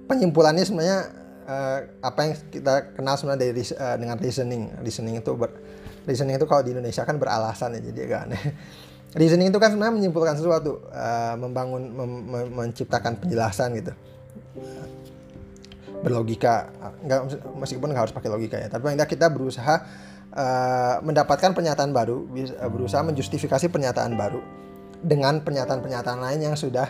penyimpulannya 0.06 0.64
sebenarnya 0.64 1.00
uh, 1.48 1.78
apa 2.04 2.18
yang 2.24 2.32
kita 2.52 2.92
kenal 2.92 3.16
sebenarnya 3.16 3.48
dari 3.48 3.64
uh, 3.74 3.96
dengan 3.96 4.16
reasoning. 4.20 4.76
Reasoning 4.84 5.16
itu 5.24 5.32
ber, 5.32 5.50
reasoning 6.04 6.36
itu 6.36 6.46
kalau 6.46 6.62
di 6.62 6.76
Indonesia 6.76 7.02
kan 7.02 7.16
beralasan 7.16 7.76
ya 7.76 7.80
jadi 7.80 8.00
agak 8.08 8.20
aneh 8.28 8.42
reasoning 9.18 9.48
itu 9.50 9.58
kan 9.58 9.72
sebenarnya 9.72 9.94
menyimpulkan 9.96 10.36
sesuatu 10.36 10.84
uh, 10.92 11.34
membangun 11.40 11.82
mem, 11.90 12.10
mem, 12.28 12.46
menciptakan 12.52 13.16
penjelasan 13.18 13.74
gitu 13.76 13.92
berlogika 16.04 16.68
nggak 17.00 17.20
meskipun 17.56 17.88
nggak 17.90 18.02
harus 18.08 18.14
pakai 18.14 18.28
logika 18.28 18.60
ya 18.60 18.68
tapi 18.68 18.92
tidak 18.92 19.08
kita 19.08 19.26
berusaha 19.32 19.80
uh, 20.36 21.00
mendapatkan 21.00 21.56
pernyataan 21.56 21.96
baru 21.96 22.28
berusaha 22.68 23.00
menjustifikasi 23.00 23.72
pernyataan 23.72 24.12
baru 24.12 24.44
dengan 25.00 25.40
pernyataan-pernyataan 25.40 26.20
lain 26.20 26.40
yang 26.52 26.56
sudah 26.60 26.88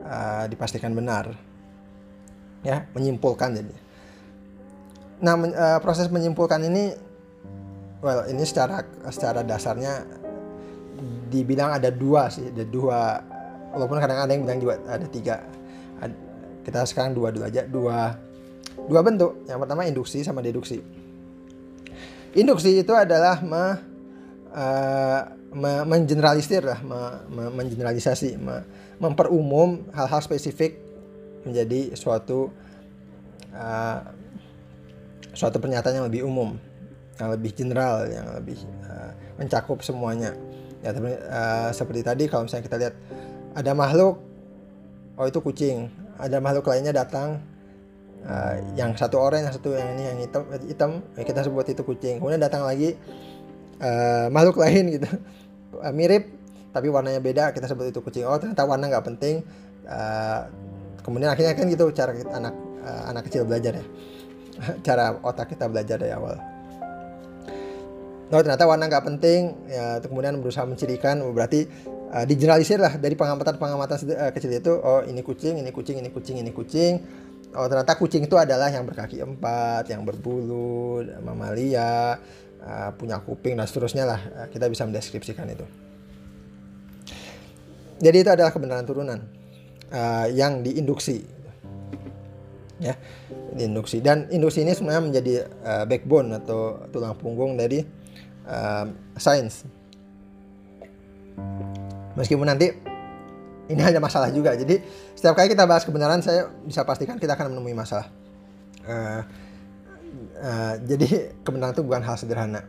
uh, 0.00 0.44
dipastikan 0.48 0.96
benar. 0.96 1.36
Ya 2.64 2.88
menyimpulkan 2.96 3.52
jadi. 3.58 3.74
Nah 5.20 5.34
men, 5.36 5.52
uh, 5.52 5.82
proses 5.84 6.08
menyimpulkan 6.08 6.62
ini 6.64 6.96
well 8.00 8.24
ini 8.30 8.42
secara 8.46 8.86
secara 9.12 9.44
dasarnya 9.44 10.06
dibilang 11.28 11.76
ada 11.76 11.90
dua 11.90 12.30
sih 12.30 12.48
ada 12.48 12.64
dua 12.64 13.20
walaupun 13.74 13.98
kadang 13.98 14.22
ada 14.22 14.30
yang 14.32 14.46
bilang 14.46 14.60
juga 14.62 14.80
ada 14.88 15.06
tiga. 15.10 15.42
Kita 16.62 16.86
sekarang 16.86 17.10
dua 17.10 17.34
dulu 17.34 17.42
aja 17.42 17.66
dua 17.66 18.14
dua 18.86 19.00
bentuk. 19.02 19.42
Yang 19.50 19.58
pertama 19.66 19.82
induksi 19.82 20.22
sama 20.22 20.38
deduksi. 20.38 20.78
Induksi 22.32 22.80
itu 22.80 22.94
adalah 22.96 23.44
me, 23.44 23.64
uh, 24.56 25.20
me, 25.52 25.84
mengeneralisir 25.84 26.64
lah 26.64 26.80
me, 26.80 27.00
me, 27.28 27.42
mengeneralisasi 27.52 28.40
me, 28.40 28.64
memperumum 29.02 29.90
hal-hal 29.90 30.22
spesifik 30.22 30.78
menjadi 31.42 31.98
suatu 31.98 32.54
uh, 33.50 33.98
suatu 35.34 35.58
pernyataan 35.58 35.98
yang 35.98 36.06
lebih 36.06 36.22
umum 36.22 36.54
yang 37.18 37.34
lebih 37.34 37.50
general 37.50 38.06
yang 38.06 38.30
lebih 38.38 38.62
uh, 38.86 39.10
mencakup 39.36 39.82
semuanya. 39.82 40.38
Ya 40.86 40.94
tapi 40.94 41.18
uh, 41.18 41.70
seperti 41.74 42.06
tadi 42.06 42.24
kalau 42.30 42.46
misalnya 42.46 42.64
kita 42.70 42.76
lihat 42.78 42.94
ada 43.58 43.74
makhluk 43.74 44.22
oh 45.18 45.26
itu 45.28 45.38
kucing 45.44 45.92
ada 46.16 46.38
makhluk 46.38 46.70
lainnya 46.70 46.94
datang 46.94 47.42
uh, 48.22 48.54
yang 48.78 48.94
satu 48.94 49.18
orang 49.18 49.46
yang 49.46 49.52
satu 49.54 49.74
yang 49.74 49.98
ini 49.98 50.02
yang 50.08 50.18
hitam 50.22 50.42
hitam 50.62 50.90
ya 51.18 51.22
kita 51.26 51.42
sebut 51.42 51.66
itu 51.74 51.82
kucing. 51.82 52.22
Kemudian 52.22 52.38
datang 52.38 52.62
lagi 52.62 52.94
uh, 53.82 54.30
makhluk 54.30 54.62
lain 54.62 54.94
gitu. 55.00 55.10
Mirip 55.98 56.41
tapi 56.72 56.88
warnanya 56.88 57.20
beda 57.20 57.52
kita 57.52 57.68
sebut 57.68 57.92
itu 57.92 58.00
kucing. 58.00 58.24
Oh 58.24 58.40
ternyata 58.40 58.64
warna 58.64 58.88
nggak 58.88 59.04
penting. 59.12 59.44
Uh, 59.84 60.48
kemudian 61.04 61.28
akhirnya 61.28 61.52
kan 61.52 61.68
gitu 61.68 61.92
cara 61.92 62.16
kita, 62.16 62.32
anak 62.32 62.54
uh, 62.82 63.02
anak 63.12 63.28
kecil 63.28 63.44
belajar 63.44 63.78
ya. 63.78 63.84
Cara 64.86 65.16
otak 65.24 65.56
kita 65.56 65.64
belajar 65.68 65.96
dari 65.96 66.12
awal. 66.12 66.36
Oh 68.32 68.40
ternyata 68.40 68.64
warna 68.64 68.88
nggak 68.88 69.04
penting. 69.04 69.52
Ya 69.68 70.00
kemudian 70.00 70.40
berusaha 70.40 70.64
mencirikan. 70.64 71.20
Berarti 71.36 71.68
uh, 72.12 72.24
lah 72.80 72.92
dari 72.96 73.14
pengamatan 73.16 73.60
pengamatan 73.60 73.96
uh, 74.16 74.32
kecil 74.32 74.52
itu. 74.52 74.72
Oh 74.80 75.04
ini 75.04 75.20
kucing 75.20 75.60
ini 75.60 75.68
kucing 75.72 76.00
ini 76.00 76.08
kucing 76.08 76.36
ini 76.40 76.52
kucing. 76.52 77.04
Oh 77.52 77.68
ternyata 77.68 78.00
kucing 78.00 78.24
itu 78.24 78.36
adalah 78.40 78.72
yang 78.72 78.88
berkaki 78.88 79.20
empat 79.20 79.92
yang 79.92 80.08
berbulu 80.08 81.04
mamalia 81.20 82.16
uh, 82.64 82.90
punya 82.96 83.20
kuping 83.20 83.60
dan 83.60 83.68
seterusnya 83.68 84.04
lah. 84.08 84.20
Uh, 84.32 84.48
kita 84.48 84.68
bisa 84.72 84.88
mendeskripsikan 84.88 85.48
itu 85.52 85.64
jadi 88.02 88.16
itu 88.26 88.30
adalah 88.34 88.50
kebenaran 88.50 88.84
turunan 88.84 89.22
uh, 89.94 90.26
yang 90.28 90.66
diinduksi 90.66 91.22
ya 92.82 92.98
diinduksi 93.54 94.02
dan 94.02 94.26
induksi 94.34 94.66
ini 94.66 94.74
sebenarnya 94.74 95.02
menjadi 95.06 95.32
uh, 95.62 95.84
backbone 95.86 96.34
atau 96.34 96.82
tulang 96.90 97.14
punggung 97.14 97.54
dari 97.54 97.84
uh, 98.48 98.86
sains. 99.14 99.62
Meskipun 102.12 102.44
nanti 102.44 102.68
ini 103.72 103.80
hanya 103.80 104.02
masalah 104.02 104.28
juga. 104.28 104.52
Jadi 104.52 104.80
setiap 105.16 105.38
kali 105.38 105.52
kita 105.52 105.64
bahas 105.64 105.86
kebenaran, 105.86 106.20
saya 106.20 106.50
bisa 106.66 106.84
pastikan 106.84 107.16
kita 107.16 107.38
akan 107.38 107.56
menemui 107.56 107.72
masalah. 107.72 108.08
Uh, 108.82 109.22
uh, 110.42 110.74
jadi 110.82 111.32
kebenaran 111.46 111.72
itu 111.72 111.84
bukan 111.84 112.02
hal 112.04 112.16
sederhana. 112.18 112.66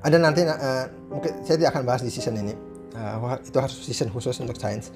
Ada 0.00 0.16
nanti 0.16 0.46
uh, 0.46 0.84
mungkin 1.12 1.44
saya 1.44 1.56
tidak 1.60 1.70
akan 1.76 1.82
bahas 1.84 2.02
di 2.04 2.10
season 2.12 2.38
ini. 2.38 2.54
Uh, 3.00 3.40
itu 3.40 3.56
harus 3.56 3.72
season 3.80 4.12
khusus 4.12 4.36
untuk 4.44 4.60
sains. 4.60 4.92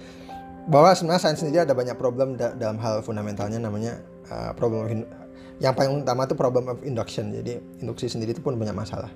Bahwa 0.68 0.92
sebenarnya 0.92 1.24
sains 1.24 1.40
sendiri 1.40 1.64
ada 1.64 1.72
banyak 1.72 1.96
problem 1.96 2.36
da 2.36 2.52
dalam 2.52 2.76
hal 2.76 3.00
fundamentalnya 3.00 3.56
namanya 3.56 3.96
uh, 4.28 4.52
problem 4.52 5.08
yang 5.56 5.72
paling 5.72 6.04
utama 6.04 6.28
itu 6.28 6.36
problem 6.36 6.68
of 6.68 6.84
induction. 6.84 7.32
Jadi 7.32 7.56
induksi 7.80 8.12
sendiri 8.12 8.36
itu 8.36 8.44
pun 8.44 8.60
banyak 8.60 8.76
masalah. 8.76 9.08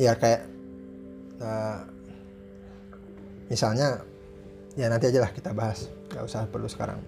Ya 0.00 0.16
kayak 0.16 0.48
uh, 1.44 1.84
misalnya 3.52 4.00
ya 4.72 4.88
nanti 4.88 5.12
aja 5.12 5.20
lah 5.20 5.30
kita 5.36 5.52
bahas. 5.52 5.92
Nggak 6.08 6.24
usah 6.24 6.48
perlu 6.48 6.64
sekarang. 6.64 7.04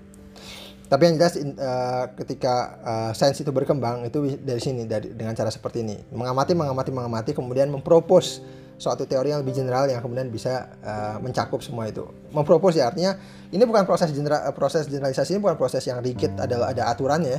Tapi 0.93 1.09
yang 1.09 1.17
jelas 1.17 1.41
uh, 1.41 2.13
ketika 2.21 2.55
uh, 2.85 3.13
sains 3.17 3.41
itu 3.41 3.49
berkembang 3.49 4.05
itu 4.05 4.37
dari 4.45 4.61
sini 4.61 4.85
dari 4.85 5.09
dengan 5.17 5.33
cara 5.33 5.49
seperti 5.49 5.81
ini. 5.81 5.97
Mengamati 6.13 6.53
mengamati 6.53 6.91
mengamati 6.93 7.31
kemudian 7.33 7.73
mempropos 7.73 8.45
suatu 8.79 9.07
teori 9.07 9.31
yang 9.31 9.41
lebih 9.47 9.55
general 9.55 9.87
yang 9.87 10.03
kemudian 10.03 10.29
bisa 10.33 10.75
uh, 10.83 11.17
mencakup 11.23 11.63
semua 11.63 11.87
itu. 11.87 12.03
Mempropos 12.35 12.75
ya 12.75 12.91
artinya 12.91 13.15
ini 13.55 13.63
bukan 13.63 13.87
proses 13.87 14.11
general 14.11 14.51
proses 14.57 14.91
generalisasi 14.91 15.39
ini 15.39 15.41
bukan 15.41 15.57
proses 15.57 15.87
yang 15.87 16.03
rigid 16.03 16.35
ada 16.37 16.73
ada 16.73 16.83
aturannya. 16.91 17.39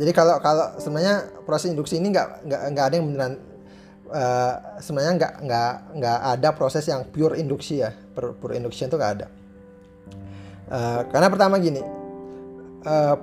Jadi 0.00 0.10
kalau 0.16 0.40
kalau 0.42 0.74
sebenarnya 0.80 1.28
proses 1.44 1.70
induksi 1.70 2.00
ini 2.00 2.10
nggak 2.10 2.46
nggak 2.48 2.60
nggak 2.72 2.84
ada 2.88 2.94
yang 2.98 3.06
beneran 3.06 3.32
uh, 4.10 4.54
sebenarnya 4.82 5.12
nggak 5.18 5.32
nggak 5.44 5.72
nggak 5.98 6.18
ada 6.38 6.48
proses 6.56 6.84
yang 6.88 7.06
pure 7.06 7.38
induksi 7.38 7.84
ya 7.84 7.94
pure, 8.14 8.54
induction 8.56 8.90
itu 8.90 8.96
nggak 8.98 9.12
ada. 9.20 9.26
Uh, 10.70 11.00
karena 11.10 11.26
pertama 11.26 11.58
gini 11.58 11.82
uh, 12.86 13.16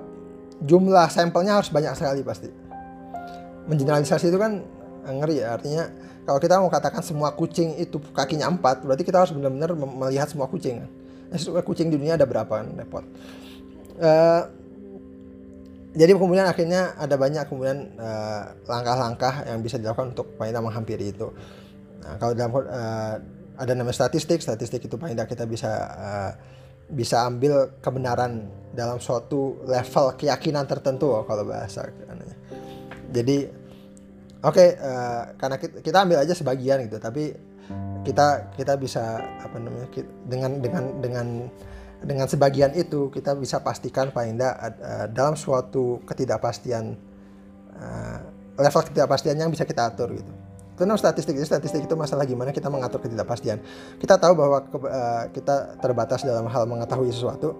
jumlah 0.64 1.08
sampelnya 1.12 1.60
harus 1.60 1.68
banyak 1.68 1.92
sekali 1.92 2.20
pasti. 2.24 2.48
Mengeneralisasi 3.68 4.32
itu 4.32 4.38
kan 4.40 4.64
ngeri 5.04 5.44
ya 5.44 5.56
artinya 5.56 5.88
kalau 6.28 6.36
kita 6.36 6.60
mau 6.60 6.68
katakan 6.68 7.00
semua 7.00 7.32
kucing 7.32 7.80
itu 7.80 7.96
kakinya 8.12 8.52
empat 8.52 8.84
berarti 8.84 9.00
kita 9.00 9.24
harus 9.24 9.32
benar-benar 9.32 9.72
melihat 9.72 10.28
semua 10.28 10.44
kucing 10.44 10.84
kan? 10.84 10.90
Eh, 11.32 11.64
kucing 11.64 11.88
di 11.88 11.96
dunia 11.96 12.20
ada 12.20 12.28
berapa 12.28 12.52
kan? 12.52 12.68
Repot. 12.76 13.04
Uh, 13.96 14.44
jadi 15.96 16.12
kemudian 16.12 16.44
akhirnya 16.44 16.92
ada 17.00 17.16
banyak 17.16 17.48
kemudian 17.48 17.96
eh, 17.96 18.42
langkah-langkah 18.68 19.48
yang 19.48 19.64
bisa 19.64 19.80
dilakukan 19.80 20.12
untuk 20.12 20.36
paling 20.36 20.52
menghampiri 20.54 21.16
itu. 21.16 21.32
Nah, 22.04 22.14
kalau 22.20 22.36
dalam 22.36 22.52
uh, 22.54 23.16
ada 23.58 23.72
namanya 23.74 23.96
statistik 23.96 24.44
statistik 24.44 24.84
itu 24.84 24.94
paling 25.00 25.16
kita 25.16 25.48
bisa 25.48 25.72
uh, 25.96 26.30
bisa 26.92 27.24
ambil 27.26 27.72
kebenaran 27.80 28.46
dalam 28.76 29.00
suatu 29.00 29.64
level 29.66 30.14
keyakinan 30.14 30.68
tertentu 30.68 31.10
kalau 31.26 31.42
bahasa 31.42 31.88
jadi 33.10 33.48
oke 33.48 33.57
okay, 34.42 34.78
uh, 34.78 34.86
eh, 34.86 35.22
karena 35.38 35.56
kita, 35.58 35.76
kita 35.82 35.98
ambil 36.04 36.18
aja 36.22 36.34
sebagian 36.34 36.78
gitu 36.86 36.98
tapi 37.02 37.34
kita 38.06 38.54
kita 38.56 38.78
bisa 38.80 39.20
apa 39.42 39.56
namanya 39.60 39.88
dengan 40.24 40.62
dengan 40.62 40.84
dengan 41.02 41.26
dengan 41.98 42.26
sebagian 42.30 42.72
itu 42.78 43.10
kita 43.10 43.34
bisa 43.34 43.58
pastikan 43.58 44.14
paling 44.14 44.38
tidak 44.38 44.54
uh, 44.80 45.06
dalam 45.10 45.34
suatu 45.34 45.98
ketidakpastian 46.06 46.94
uh, 47.74 48.18
level 48.54 48.82
ketidakpastian 48.86 49.36
yang 49.36 49.50
bisa 49.50 49.66
kita 49.66 49.90
atur 49.90 50.14
gitu. 50.14 50.32
Itu 50.78 50.86
namanya 50.86 51.02
statistik 51.02 51.34
itu 51.34 51.42
statistik 51.42 51.90
itu 51.90 51.94
masalah 51.98 52.22
gimana 52.22 52.54
kita 52.54 52.70
mengatur 52.70 53.02
ketidakpastian. 53.02 53.58
Kita 53.98 54.14
tahu 54.14 54.38
bahwa 54.38 54.62
uh, 54.62 55.24
kita 55.34 55.82
terbatas 55.82 56.22
dalam 56.22 56.46
hal 56.46 56.70
mengetahui 56.70 57.10
sesuatu. 57.10 57.58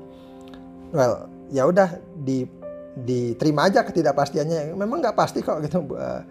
Well 0.95 1.27
ya 1.51 1.67
udah 1.67 1.99
di 2.15 2.47
diterima 2.97 3.69
aja 3.69 3.85
ketidakpastiannya. 3.85 4.73
Memang 4.73 5.03
nggak 5.03 5.17
pasti 5.17 5.45
kok 5.45 5.61
gitu 5.65 5.85
uh, 5.95 6.23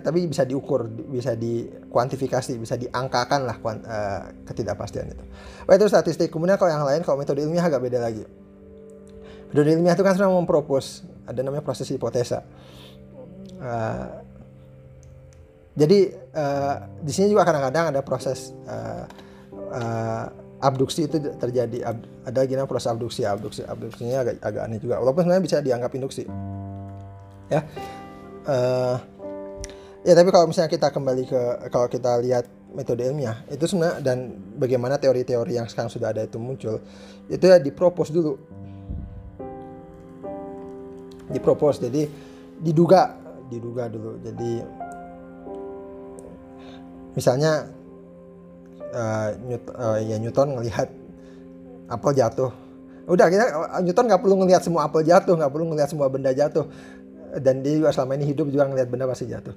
tapi 0.00 0.24
bisa 0.24 0.48
diukur 0.48 0.88
bisa 0.88 1.36
dikuantifikasi 1.36 2.56
bisa 2.56 2.80
diangkakan 2.80 3.44
lah 3.44 3.56
kuant, 3.60 3.84
uh, 3.84 4.32
ketidakpastian 4.48 5.12
itu. 5.12 5.24
Wah, 5.68 5.74
itu 5.76 5.86
statistik. 5.88 6.32
Kemudian 6.32 6.56
kalau 6.56 6.72
yang 6.72 6.84
lain 6.88 7.04
kalau 7.04 7.20
metode 7.20 7.44
ilmiah 7.44 7.64
agak 7.64 7.84
beda 7.84 8.00
lagi. 8.00 8.24
Metode 9.52 9.68
ilmiah 9.76 9.92
itu 9.92 10.04
kan 10.04 10.16
sedang 10.16 10.32
mempropos 10.32 11.04
ada 11.28 11.40
namanya 11.44 11.60
proses 11.60 11.88
hipotesa. 11.92 12.40
Uh, 13.58 14.24
jadi 15.78 16.10
uh, 16.34 16.76
di 17.04 17.12
sini 17.14 17.30
juga 17.30 17.46
kadang-kadang 17.46 17.94
ada 17.94 18.00
proses 18.02 18.50
uh, 18.66 19.06
uh, 19.70 20.26
abduksi 20.58 21.06
itu 21.06 21.16
terjadi. 21.38 21.86
Ab, 21.86 21.98
ada 22.26 22.40
namanya 22.44 22.66
proses 22.66 22.90
abduksi 22.90 23.22
abduksi 23.22 23.62
abduksinya 23.64 24.26
agak 24.26 24.34
agak 24.42 24.62
aneh 24.66 24.78
juga. 24.82 24.98
Walaupun 24.98 25.26
sebenarnya 25.26 25.44
bisa 25.44 25.56
dianggap 25.62 25.90
induksi. 25.94 26.24
Ya. 27.48 27.64
Uh, 28.48 28.96
ya 30.02 30.12
tapi 30.16 30.28
kalau 30.32 30.48
misalnya 30.48 30.70
kita 30.72 30.88
kembali 30.88 31.24
ke 31.28 31.42
kalau 31.68 31.86
kita 31.88 32.16
lihat 32.20 32.48
metode 32.72 33.04
ilmiah 33.04 33.44
itu 33.48 33.64
sebenarnya 33.64 34.04
dan 34.04 34.18
bagaimana 34.60 35.00
teori-teori 35.00 35.56
yang 35.56 35.66
sekarang 35.68 35.88
sudah 35.88 36.12
ada 36.12 36.24
itu 36.24 36.36
muncul 36.36 36.80
itu 37.28 37.44
ya 37.44 37.56
dipropos 37.60 38.12
dulu. 38.12 38.36
Dipropos 41.28 41.80
jadi 41.80 42.08
diduga 42.60 43.16
diduga 43.48 43.88
dulu. 43.88 44.20
Jadi 44.24 44.52
misalnya 47.16 47.77
uh, 48.92 49.28
Newt, 49.44 49.64
uh, 49.72 49.98
ya 50.00 50.16
Newton 50.20 50.58
ngelihat 50.58 50.88
apel 51.88 52.12
jatuh. 52.14 52.50
Udah 53.08 53.26
kita 53.32 53.44
Newton 53.80 54.04
nggak 54.04 54.20
perlu 54.20 54.34
ngelihat 54.44 54.62
semua 54.64 54.84
apel 54.84 55.00
jatuh 55.04 55.34
nggak 55.34 55.52
perlu 55.52 55.64
ngelihat 55.72 55.88
semua 55.88 56.06
benda 56.12 56.32
jatuh. 56.32 56.68
Dan 57.28 57.60
dia 57.60 57.76
juga 57.76 57.92
selama 57.92 58.16
ini 58.16 58.24
hidup 58.32 58.48
juga 58.48 58.68
ngelihat 58.68 58.88
benda 58.88 59.04
pasti 59.08 59.28
jatuh. 59.28 59.52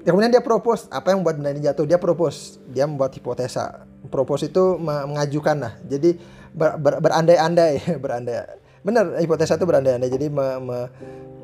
Ya, 0.00 0.16
kemudian 0.16 0.32
dia 0.32 0.40
propose 0.40 0.88
apa 0.88 1.12
yang 1.12 1.20
membuat 1.20 1.36
benda 1.40 1.52
ini 1.52 1.60
jatuh? 1.64 1.84
Dia 1.84 2.00
propose 2.00 2.56
dia 2.72 2.88
membuat 2.88 3.12
hipotesa. 3.12 3.84
Propose 4.08 4.48
itu 4.48 4.80
mengajukan 4.80 5.56
lah. 5.60 5.72
Jadi 5.84 6.16
ber, 6.56 6.80
ber, 6.80 7.04
berandai-andai 7.04 7.84
berandai. 8.04 8.36
Benar 8.80 9.20
hipotesa 9.20 9.60
itu 9.60 9.68
berandai-andai. 9.68 10.08
Jadi 10.08 10.26
me, 10.32 10.46
me, 10.56 10.78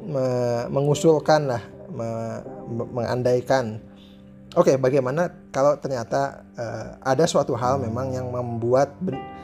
me, 0.09 0.25
mengusulkan 0.73 1.53
lah 1.53 1.63
me, 1.93 2.09
me, 2.73 2.83
mengandaikan 2.97 3.77
Oke, 4.57 4.73
okay, 4.73 4.77
bagaimana 4.81 5.29
kalau 5.53 5.77
ternyata 5.77 6.49
uh, 6.57 6.97
ada 7.05 7.29
suatu 7.29 7.53
hal 7.53 7.77
memang 7.77 8.09
yang 8.09 8.25
membuat 8.33 8.97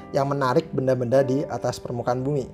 yang 0.09 0.25
menarik 0.25 0.73
benda-benda 0.73 1.21
di 1.21 1.45
atas 1.45 1.77
permukaan 1.77 2.25
bumi. 2.25 2.49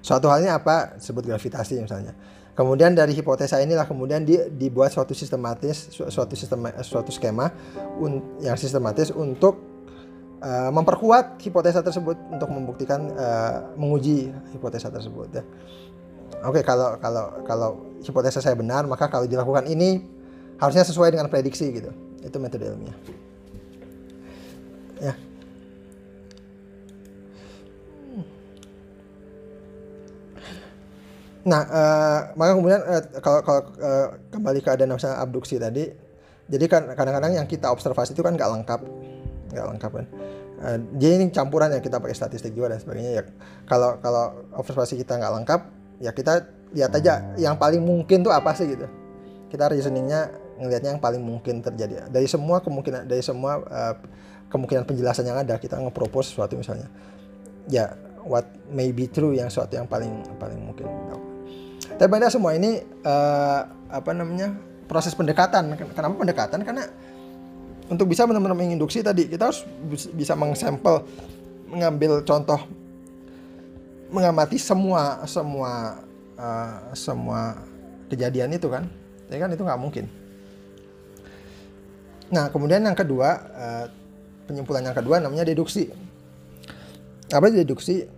Suatu 0.00 0.32
halnya 0.32 0.56
apa? 0.56 0.96
Sebut 0.96 1.28
gravitasi 1.28 1.76
misalnya. 1.76 2.16
Kemudian 2.56 2.96
dari 2.96 3.12
hipotesa 3.12 3.60
inilah 3.60 3.84
kemudian 3.84 4.24
di, 4.24 4.40
dibuat 4.48 4.96
suatu 4.96 5.12
sistematis, 5.12 5.92
suatu 5.92 6.32
sistem, 6.32 6.64
suatu 6.80 7.12
skema 7.12 7.52
yang 8.40 8.56
sistematis 8.56 9.12
untuk 9.12 9.60
uh, 10.40 10.72
memperkuat 10.72 11.36
hipotesa 11.36 11.84
tersebut 11.84 12.16
untuk 12.32 12.48
membuktikan 12.48 13.12
uh, 13.12 13.76
menguji 13.76 14.32
hipotesa 14.56 14.88
tersebut. 14.88 15.36
Ya. 15.36 15.44
Oke, 16.48 16.60
okay, 16.60 16.62
kalau 16.64 16.96
kalau 16.96 17.24
kalau 17.44 17.70
hipotesa 18.00 18.40
saya 18.40 18.56
benar, 18.56 18.88
maka 18.88 19.12
kalau 19.12 19.28
dilakukan 19.28 19.68
ini 19.68 20.21
harusnya 20.62 20.86
sesuai 20.86 21.10
dengan 21.10 21.26
prediksi 21.26 21.74
gitu. 21.74 21.90
Itu 22.22 22.38
metode 22.38 22.70
ilmiah. 22.70 22.94
Ya. 25.02 25.14
Nah 31.42 31.62
uh, 31.66 32.20
maka 32.38 32.50
kemudian 32.54 32.80
uh, 32.86 33.02
kalau 33.18 33.42
uh, 33.42 34.14
kembali 34.30 34.62
ke 34.62 34.70
ada 34.70 34.86
misalnya 34.86 35.18
abduksi 35.18 35.58
tadi 35.58 35.90
jadi 36.46 36.70
kan 36.70 36.94
kadang-kadang 36.94 37.34
yang 37.34 37.50
kita 37.50 37.66
observasi 37.66 38.14
itu 38.14 38.22
kan 38.22 38.38
nggak 38.38 38.46
lengkap 38.46 38.80
nggak 39.50 39.66
lengkap 39.74 39.90
kan. 39.90 40.06
Uh, 40.62 40.78
jadi 41.02 41.12
ini 41.18 41.34
campuran 41.34 41.74
ya 41.74 41.82
kita 41.82 41.98
pakai 41.98 42.14
statistik 42.14 42.54
juga 42.54 42.70
dan 42.70 42.78
sebagainya 42.78 43.10
ya. 43.18 43.22
Kalau 43.66 43.98
kalau 43.98 44.46
observasi 44.54 44.94
kita 44.94 45.18
nggak 45.18 45.32
lengkap 45.42 45.60
ya 45.98 46.14
kita 46.14 46.46
lihat 46.78 46.94
aja 46.94 47.34
yang 47.34 47.58
paling 47.58 47.82
mungkin 47.82 48.22
tuh 48.22 48.30
apa 48.30 48.54
sih 48.54 48.70
gitu. 48.70 48.86
Kita 49.50 49.66
reasoningnya 49.66 50.41
ngelihatnya 50.58 50.96
yang 50.96 51.02
paling 51.02 51.22
mungkin 51.22 51.64
terjadi. 51.64 52.08
Dari 52.08 52.28
semua 52.28 52.60
kemungkinan 52.60 53.08
dari 53.08 53.22
semua 53.24 53.62
uh, 53.62 53.94
kemungkinan 54.52 54.84
penjelasan 54.84 55.24
yang 55.24 55.40
ada 55.40 55.56
kita 55.56 55.80
ngepropose 55.80 56.34
sesuatu 56.34 56.58
misalnya. 56.58 56.88
Ya 57.70 57.96
what 58.22 58.46
may 58.68 58.92
be 58.92 59.08
true 59.08 59.32
yang 59.32 59.48
sesuatu 59.48 59.74
yang 59.78 59.88
paling 59.88 60.12
paling 60.36 60.58
mungkin. 60.60 60.86
Tapi 61.96 62.08
pada 62.08 62.28
semua 62.28 62.54
ini 62.54 62.82
uh, 63.04 63.60
apa 63.88 64.10
namanya 64.12 64.54
proses 64.86 65.16
pendekatan. 65.16 65.74
Kenapa 65.96 66.14
pendekatan? 66.14 66.60
Karena 66.62 66.84
untuk 67.88 68.08
bisa 68.08 68.24
benar-benar 68.24 68.56
menginduksi 68.56 69.02
tadi 69.04 69.28
kita 69.28 69.50
harus 69.50 69.66
bisa 70.14 70.32
mengsampel 70.38 71.04
mengambil 71.68 72.20
contoh 72.22 72.60
mengamati 74.12 74.60
semua 74.60 75.24
semua 75.24 76.04
uh, 76.36 76.92
semua 76.92 77.56
kejadian 78.12 78.52
itu 78.52 78.68
kan. 78.68 78.84
Ya 79.32 79.40
kan? 79.40 79.48
Itu 79.48 79.64
nggak 79.64 79.80
mungkin 79.80 80.21
Nah, 82.32 82.48
kemudian 82.48 82.80
yang 82.80 82.96
kedua, 82.96 83.28
uh, 83.52 83.86
penyimpulan 84.48 84.88
yang 84.88 84.96
kedua 84.96 85.20
namanya 85.20 85.44
deduksi. 85.44 85.92
Apa 87.28 87.52
itu 87.52 87.60
deduksi? 87.60 88.08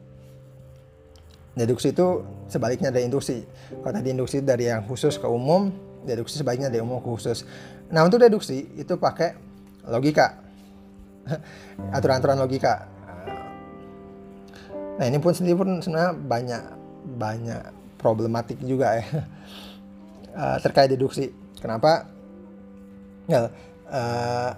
Deduksi 1.55 1.91
itu 1.91 2.23
sebaliknya 2.47 2.95
dari 2.95 3.11
induksi. 3.11 3.43
Kalau 3.83 3.95
tadi 3.95 4.15
induksi 4.15 4.39
dari 4.43 4.71
yang 4.71 4.87
khusus 4.87 5.19
ke 5.19 5.27
umum, 5.27 5.71
deduksi 6.07 6.39
sebaliknya 6.39 6.71
dari 6.71 6.83
umum 6.83 7.03
ke 7.03 7.11
khusus. 7.11 7.43
Nah, 7.91 8.07
untuk 8.07 8.23
deduksi 8.23 8.71
itu 8.79 8.95
pakai 8.95 9.35
logika. 9.91 10.39
Aturan-aturan 11.97 12.39
logika. 12.39 12.87
Nah, 14.95 15.05
ini 15.11 15.19
pun 15.19 15.35
sendiri 15.35 15.59
pun 15.59 15.83
sebenarnya 15.83 16.15
banyak 16.15 16.63
banyak 17.19 17.63
problematik 17.99 18.63
juga 18.63 18.99
ya. 18.99 19.07
Uh, 20.35 20.59
terkait 20.65 20.91
deduksi. 20.91 21.35
Kenapa? 21.59 22.07
Ya, 23.27 23.51
uh, 23.91 24.53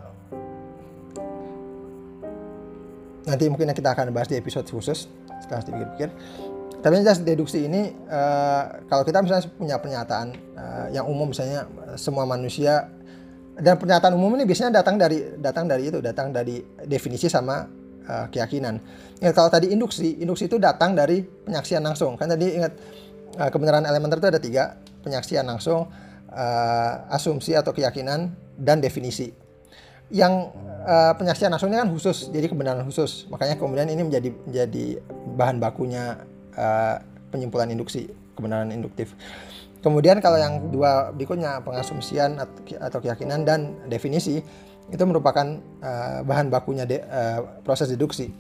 nanti 3.27 3.45
mungkin 3.51 3.75
kita 3.75 3.95
akan 3.95 4.15
bahas 4.15 4.31
di 4.31 4.39
episode 4.39 4.67
khusus 4.71 5.11
setelah 5.43 5.63
dipikir-pikir 5.67 6.11
tapi 6.85 7.03
jelas 7.03 7.19
deduksi 7.25 7.67
ini 7.67 7.91
uh, 8.07 8.87
kalau 8.87 9.03
kita 9.03 9.19
misalnya 9.25 9.51
punya 9.59 9.77
pernyataan 9.83 10.29
uh, 10.55 10.87
yang 10.95 11.09
umum 11.11 11.35
misalnya 11.35 11.67
semua 11.99 12.23
manusia 12.23 12.87
dan 13.57 13.81
pernyataan 13.81 14.13
umum 14.13 14.37
ini 14.37 14.45
biasanya 14.45 14.85
datang 14.85 15.01
dari 15.01 15.41
datang 15.41 15.65
dari 15.65 15.89
itu 15.89 15.99
datang 16.05 16.29
dari 16.29 16.61
definisi 16.85 17.27
sama 17.33 17.65
uh, 18.07 18.27
keyakinan. 18.31 18.77
Ingat 19.21 19.35
kalau 19.35 19.51
tadi 19.51 19.73
induksi, 19.73 20.21
induksi 20.21 20.47
itu 20.47 20.61
datang 20.61 20.93
dari 20.93 21.25
penyaksian 21.25 21.83
langsung. 21.83 22.15
Kan 22.21 22.31
tadi 22.31 22.53
ingat 22.53 22.73
uh, 23.41 23.49
kebenaran 23.49 23.85
elementer 23.89 24.21
itu 24.21 24.29
ada 24.29 24.41
tiga, 24.41 24.65
penyaksian 25.03 25.49
langsung, 25.49 25.89
uh, 26.31 27.15
asumsi 27.17 27.57
atau 27.57 27.73
keyakinan, 27.73 28.33
dan 28.59 28.81
definisi. 28.83 29.33
Yang 30.11 30.55
uh, 30.87 31.13
penyaksian 31.19 31.51
ini 31.51 31.77
kan 31.77 31.91
khusus, 31.91 32.31
jadi 32.31 32.47
kebenaran 32.47 32.87
khusus. 32.87 33.27
Makanya 33.31 33.59
kemudian 33.59 33.91
ini 33.91 34.07
menjadi 34.07 34.31
menjadi 34.47 34.85
bahan 35.35 35.59
bakunya 35.59 36.23
uh, 36.55 37.03
penyimpulan 37.35 37.71
induksi, 37.75 38.07
kebenaran 38.39 38.71
induktif. 38.71 39.13
Kemudian 39.83 40.19
kalau 40.19 40.39
yang 40.39 40.73
dua 40.75 41.15
berikutnya 41.15 41.63
pengasumsian 41.63 42.43
atau 42.81 42.99
keyakinan 42.99 43.47
dan 43.47 43.79
definisi 43.87 44.43
itu 44.87 45.05
merupakan 45.07 45.59
uh, 45.83 46.23
bahan 46.23 46.51
bakunya 46.51 46.87
de, 46.87 47.03
uh, 47.03 47.63
proses 47.67 47.91
deduksi. 47.91 48.31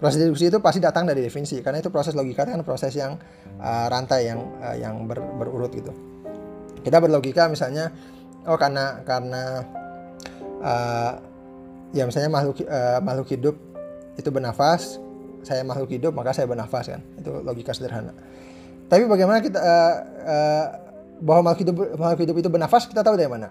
Proses 0.00 0.20
deduksi 0.20 0.48
itu 0.48 0.56
pasti 0.64 0.80
datang 0.80 1.04
dari 1.04 1.20
definisi 1.20 1.60
karena 1.60 1.84
itu 1.84 1.92
proses 1.92 2.16
logika 2.16 2.48
kan 2.48 2.64
proses 2.64 2.96
yang 2.96 3.20
uh, 3.60 3.86
rantai 3.92 4.32
yang 4.32 4.40
uh, 4.60 4.76
yang 4.76 5.04
ber, 5.04 5.20
berurut 5.20 5.72
gitu. 5.72 5.92
Kita 6.80 6.96
berlogika 6.96 7.48
misalnya 7.52 7.92
oh 8.46 8.56
karena 8.56 9.04
karena 9.04 9.42
uh, 10.60 11.12
ya 11.90 12.06
misalnya 12.06 12.30
makhluk 12.30 12.62
uh, 12.64 13.00
makhluk 13.02 13.28
hidup 13.34 13.56
itu 14.16 14.28
bernafas, 14.28 15.00
saya 15.42 15.64
makhluk 15.64 15.90
hidup 15.90 16.12
maka 16.12 16.36
saya 16.36 16.46
bernafas 16.46 16.92
kan. 16.92 17.00
Itu 17.18 17.40
logika 17.42 17.72
sederhana. 17.72 18.12
Tapi 18.90 19.06
bagaimana 19.06 19.38
kita 19.40 19.58
uh, 19.58 19.94
uh, 20.26 20.66
bahwa 21.22 21.50
makhluk 21.50 21.60
hidup 21.66 21.76
makhluk 21.96 22.20
hidup 22.26 22.36
itu 22.40 22.48
bernafas 22.48 22.84
kita 22.88 23.02
tahu 23.04 23.16
dari 23.16 23.30
mana? 23.30 23.48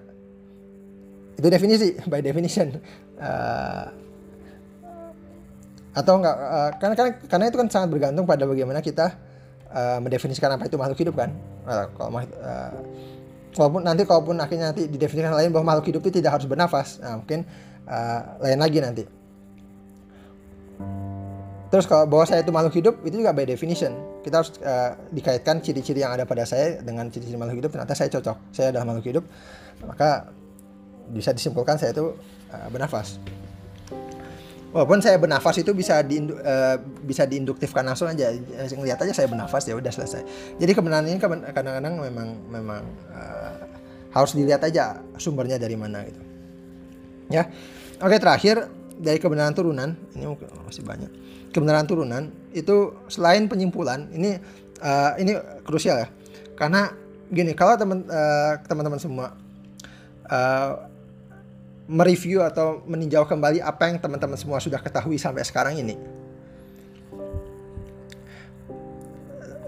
Itu 1.37 1.47
definisi 1.47 1.95
by 2.11 2.21
definition. 2.23 2.77
Uh, 3.19 3.87
atau 5.89 6.21
enggak 6.21 6.37
uh, 6.37 6.71
karena, 6.77 6.93
karena 6.95 7.11
karena 7.27 7.45
itu 7.49 7.57
kan 7.57 7.67
sangat 7.67 7.89
bergantung 7.91 8.23
pada 8.23 8.45
bagaimana 8.45 8.79
kita 8.79 9.17
uh, 9.73 9.97
mendefinisikan 9.99 10.53
apa 10.53 10.69
itu 10.69 10.77
makhluk 10.77 10.99
hidup 11.01 11.15
kan. 11.17 11.33
Uh, 11.65 11.85
kalau 11.97 12.09
uh, 12.13 12.71
walaupun 13.57 13.81
nanti 13.85 14.05
kalaupun 14.05 14.37
akhirnya 14.37 14.73
nanti 14.73 14.85
didefinisikan 14.85 15.33
lain 15.33 15.49
bahwa 15.49 15.73
makhluk 15.73 15.95
hidup 15.95 16.01
itu 16.05 16.21
tidak 16.21 16.41
harus 16.41 16.45
bernafas, 16.45 17.01
nah, 17.01 17.17
mungkin 17.17 17.47
uh, 17.89 18.21
lain 18.43 18.59
lagi 18.59 18.77
nanti. 18.81 19.03
Terus 21.69 21.85
kalau 21.85 22.09
bahwa 22.09 22.25
saya 22.25 22.41
itu 22.41 22.49
makhluk 22.49 22.73
hidup 22.81 22.95
itu 23.05 23.21
juga 23.21 23.29
by 23.29 23.45
definition. 23.45 23.93
Kita 24.25 24.41
harus 24.41 24.57
uh, 24.65 24.97
dikaitkan 25.13 25.61
ciri-ciri 25.61 26.01
yang 26.01 26.17
ada 26.17 26.25
pada 26.25 26.41
saya 26.41 26.81
dengan 26.81 27.13
ciri-ciri 27.13 27.37
makhluk 27.37 27.61
hidup. 27.61 27.71
Ternyata 27.77 27.93
saya 27.93 28.09
cocok. 28.09 28.37
Saya 28.49 28.73
adalah 28.73 28.89
makhluk 28.89 29.05
hidup. 29.05 29.23
Maka 29.85 30.33
bisa 31.13 31.29
disimpulkan 31.29 31.77
saya 31.77 31.93
itu 31.93 32.17
uh, 32.49 32.67
bernafas. 32.73 33.21
Walaupun 34.69 35.01
saya 35.01 35.17
bernafas 35.17 35.57
itu 35.57 35.73
bisa 35.73 36.05
di 36.05 36.21
uh, 36.21 36.77
bisa 37.01 37.25
diinduktifkan 37.25 37.81
langsung 37.81 38.05
aja. 38.05 38.29
Ngelihat 38.69 39.01
aja 39.01 39.13
saya 39.13 39.27
bernafas 39.29 39.65
ya 39.65 39.73
udah 39.73 39.89
selesai. 39.89 40.21
Jadi 40.61 40.71
kebenaran 40.77 41.09
ini 41.09 41.17
kadang-kadang 41.21 41.97
memang 41.97 42.27
memang 42.49 42.81
uh, 43.09 43.53
harus 44.13 44.37
dilihat 44.37 44.61
aja 44.65 45.01
sumbernya 45.17 45.57
dari 45.57 45.73
mana 45.73 46.05
gitu. 46.05 46.21
Ya. 47.33 47.49
Oke, 47.99 48.21
terakhir 48.21 48.69
dari 48.99 49.17
kebenaran 49.17 49.57
turunan, 49.57 49.97
ini 50.13 50.25
masih 50.65 50.85
banyak 50.85 51.11
kebenaran 51.49 51.85
turunan 51.89 52.29
itu 52.53 52.93
selain 53.09 53.49
penyimpulan 53.49 54.09
ini 54.13 54.37
uh, 54.81 55.17
ini 55.17 55.37
krusial 55.65 56.05
ya 56.05 56.07
karena 56.53 56.93
gini 57.29 57.53
kalau 57.57 57.77
teman 57.77 58.05
uh, 58.09 58.57
teman-teman 58.65 59.01
semua 59.01 59.33
mereview 61.89 62.45
atau 62.45 62.85
meninjau 62.85 63.25
kembali 63.25 63.65
apa 63.65 63.89
yang 63.89 63.97
teman-teman 63.97 64.37
semua 64.37 64.61
sudah 64.61 64.77
ketahui 64.77 65.17
sampai 65.17 65.41
sekarang 65.41 65.81
ini. 65.81 65.97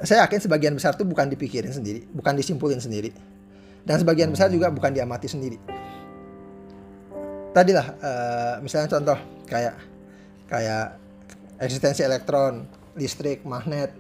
Saya 0.05 0.25
yakin 0.25 0.39
sebagian 0.45 0.73
besar 0.77 0.93
itu 0.97 1.05
bukan 1.05 1.29
dipikirin 1.29 1.73
sendiri 1.73 2.05
bukan 2.13 2.37
disimpulin 2.37 2.77
sendiri. 2.77 3.09
Dan 3.81 3.97
sebagian 3.97 4.29
besar 4.29 4.53
juga 4.53 4.69
bukan 4.69 4.93
diamati 4.93 5.25
sendiri. 5.25 5.57
Tadilah 7.51 7.87
uh, 7.97 8.55
misalnya 8.61 8.87
contoh 8.93 9.17
kayak 9.49 9.73
kayak 10.45 11.01
eksistensi 11.57 12.05
elektron, 12.05 12.69
listrik, 12.93 13.41
magnet, 13.41 13.93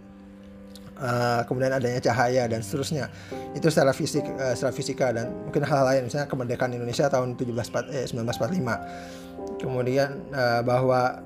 uh, 1.01 1.41
kemudian 1.49 1.73
adanya 1.73 1.99
cahaya 1.99 2.45
dan 2.45 2.61
seterusnya. 2.61 3.09
Itu 3.57 3.73
secara 3.73 3.91
fisik, 3.91 4.23
uh, 4.23 4.53
secara 4.53 4.73
fisika 4.73 5.07
dan 5.11 5.33
mungkin 5.49 5.65
hal 5.65 5.83
lain, 5.83 6.07
misalnya 6.07 6.29
kemerdekaan 6.29 6.71
Indonesia 6.77 7.09
tahun 7.09 7.35
17 7.35 7.51
eh, 7.91 8.05
1945. 8.07 9.59
Kemudian 9.59 10.09
uh, 10.31 10.61
bahwa 10.61 11.21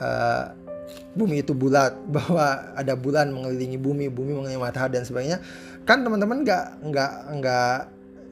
uh, 0.00 0.44
bumi 1.14 1.44
itu 1.44 1.52
bulat, 1.52 1.92
bahwa 2.16 2.72
ada 2.74 2.96
bulan 2.96 3.30
mengelilingi 3.30 3.76
bumi, 3.76 4.08
bumi 4.08 4.32
mengelilingi 4.32 4.60
matahari 4.60 4.96
dan 4.96 5.04
sebagainya. 5.04 5.38
Kan 5.84 6.02
teman-teman 6.02 6.42
nggak 6.42 6.82
nggak 6.82 7.12
nggak 7.38 7.78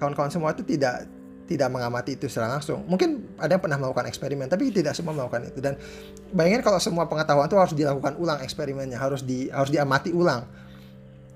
kawan-kawan 0.03 0.33
semua 0.33 0.51
itu 0.51 0.67
tidak 0.67 1.07
tidak 1.45 1.69
mengamati 1.69 2.17
itu 2.17 2.27
secara 2.27 2.57
langsung. 2.57 2.83
Mungkin 2.89 3.37
ada 3.37 3.57
yang 3.57 3.63
pernah 3.63 3.77
melakukan 3.77 4.09
eksperimen, 4.09 4.49
tapi 4.49 4.73
tidak 4.73 4.97
semua 4.97 5.13
melakukan 5.13 5.53
itu. 5.53 5.61
Dan 5.61 5.77
bayangin 6.33 6.65
kalau 6.65 6.81
semua 6.81 7.05
pengetahuan 7.05 7.47
itu 7.47 7.57
harus 7.61 7.75
dilakukan 7.77 8.17
ulang 8.17 8.41
eksperimennya, 8.41 8.97
harus 8.97 9.21
di 9.21 9.53
harus 9.53 9.69
diamati 9.69 10.11
ulang. 10.11 10.49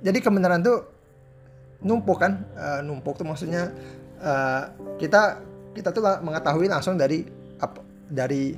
Jadi 0.00 0.18
kebenaran 0.24 0.64
itu 0.64 0.74
numpuk 1.84 2.18
kan, 2.24 2.48
uh, 2.56 2.80
numpuk 2.80 3.20
tuh 3.20 3.26
maksudnya 3.28 3.68
uh, 4.24 4.72
kita 4.96 5.44
kita 5.76 5.92
tuh 5.92 6.02
mengetahui 6.24 6.66
langsung 6.72 6.96
dari 6.96 7.28
apa 7.60 7.84
dari 8.08 8.56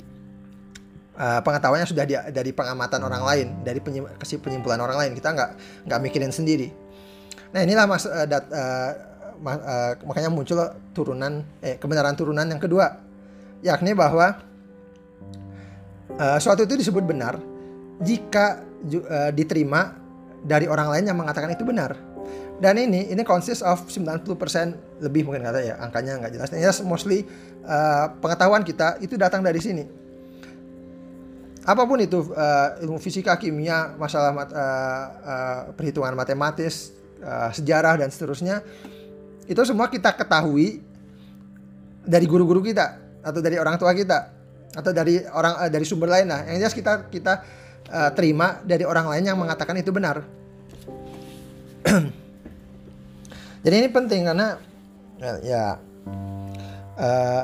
uh, 1.19 1.41
pengetahuannya 1.43 1.87
sudah 1.87 2.05
di, 2.07 2.15
dari 2.31 2.51
pengamatan 2.55 3.03
orang 3.03 3.23
lain, 3.27 3.47
dari 3.67 3.83
penyim, 3.83 4.07
penyimpulan 4.15 4.79
orang 4.79 4.97
lain. 4.97 5.11
Kita 5.19 5.35
nggak 5.35 5.49
nggak 5.91 5.99
mikirin 5.99 6.31
sendiri. 6.31 6.71
Nah 7.51 7.67
inilah 7.67 7.83
mas 7.83 8.07
uh, 8.07 8.23
dat, 8.23 8.47
uh, 8.47 9.10
uh, 9.41 9.97
makanya 10.05 10.29
muncul 10.29 10.57
turunan 10.93 11.41
eh 11.65 11.75
kebenaran 11.81 12.13
turunan 12.13 12.45
yang 12.45 12.61
kedua 12.61 13.01
yakni 13.61 13.93
bahwa 13.93 14.41
uh, 16.17 16.37
suatu 16.41 16.65
itu 16.65 16.77
disebut 16.77 17.05
benar 17.05 17.37
jika 18.01 18.61
uh, 18.85 19.29
diterima 19.33 20.01
dari 20.41 20.65
orang 20.65 20.89
lain 20.89 21.05
yang 21.13 21.17
mengatakan 21.17 21.53
itu 21.53 21.61
benar. 21.61 21.93
Dan 22.61 22.77
ini 22.77 23.09
ini 23.09 23.25
consist 23.25 23.65
of 23.65 23.89
90% 23.89 25.01
lebih 25.01 25.25
mungkin 25.25 25.41
kata 25.49 25.65
ya 25.65 25.75
angkanya 25.81 26.21
nggak 26.21 26.31
jelas. 26.37 26.49
Ini 26.53 26.61
yes, 26.61 26.85
mostly 26.85 27.25
uh, 27.65 28.13
pengetahuan 28.21 28.61
kita 28.61 29.01
itu 29.01 29.17
datang 29.17 29.41
dari 29.41 29.57
sini. 29.57 29.81
Apa 31.65 31.85
pun 31.85 32.01
itu 32.01 32.21
uh, 32.33 32.81
ilmu 32.81 32.97
fisika, 32.97 33.37
kimia, 33.37 33.93
masalah 33.97 34.33
mat, 34.33 34.49
uh, 34.49 34.57
uh, 35.25 35.61
perhitungan 35.77 36.13
matematis, 36.13 36.93
uh, 37.21 37.53
sejarah 37.53 38.01
dan 38.01 38.09
seterusnya 38.09 38.65
itu 39.49 39.61
semua 39.65 39.89
kita 39.89 40.13
ketahui 40.13 40.81
dari 42.05 42.25
guru-guru 42.25 42.61
kita 42.65 42.97
atau 43.21 43.39
dari 43.41 43.57
orang 43.61 43.77
tua 43.77 43.93
kita 43.93 44.33
atau 44.71 44.91
dari 44.95 45.21
orang 45.29 45.53
uh, 45.67 45.69
dari 45.69 45.85
sumber 45.85 46.09
lain 46.09 46.27
lah. 46.29 46.45
Yang 46.49 46.57
jelas 46.65 46.75
kita 46.75 46.93
kita 47.09 47.33
uh, 47.91 48.09
terima 48.13 48.61
dari 48.65 48.85
orang 48.87 49.09
lain 49.09 49.23
yang 49.27 49.37
mengatakan 49.37 49.77
itu 49.77 49.93
benar. 49.93 50.23
Jadi 53.65 53.75
ini 53.77 53.89
penting 53.93 54.25
karena 54.25 54.57
ya, 55.21 55.33
ya 55.45 55.63
uh, 56.97 57.43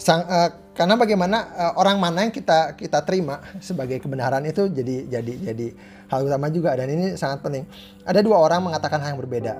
sang 0.00 0.24
uh, 0.24 0.50
karena 0.74 0.98
bagaimana 0.98 1.38
uh, 1.54 1.72
orang 1.78 1.96
mana 2.02 2.26
yang 2.26 2.34
kita 2.34 2.74
kita 2.74 3.04
terima 3.06 3.40
sebagai 3.62 4.02
kebenaran 4.02 4.42
itu 4.42 4.66
jadi 4.68 5.06
jadi 5.06 5.32
jadi 5.52 5.66
hal 6.08 6.20
utama 6.24 6.48
juga 6.52 6.76
dan 6.76 6.88
ini 6.90 7.14
sangat 7.14 7.40
penting. 7.40 7.64
Ada 8.04 8.20
dua 8.20 8.40
orang 8.40 8.64
mengatakan 8.64 9.00
hal 9.00 9.16
yang 9.16 9.20
berbeda. 9.20 9.54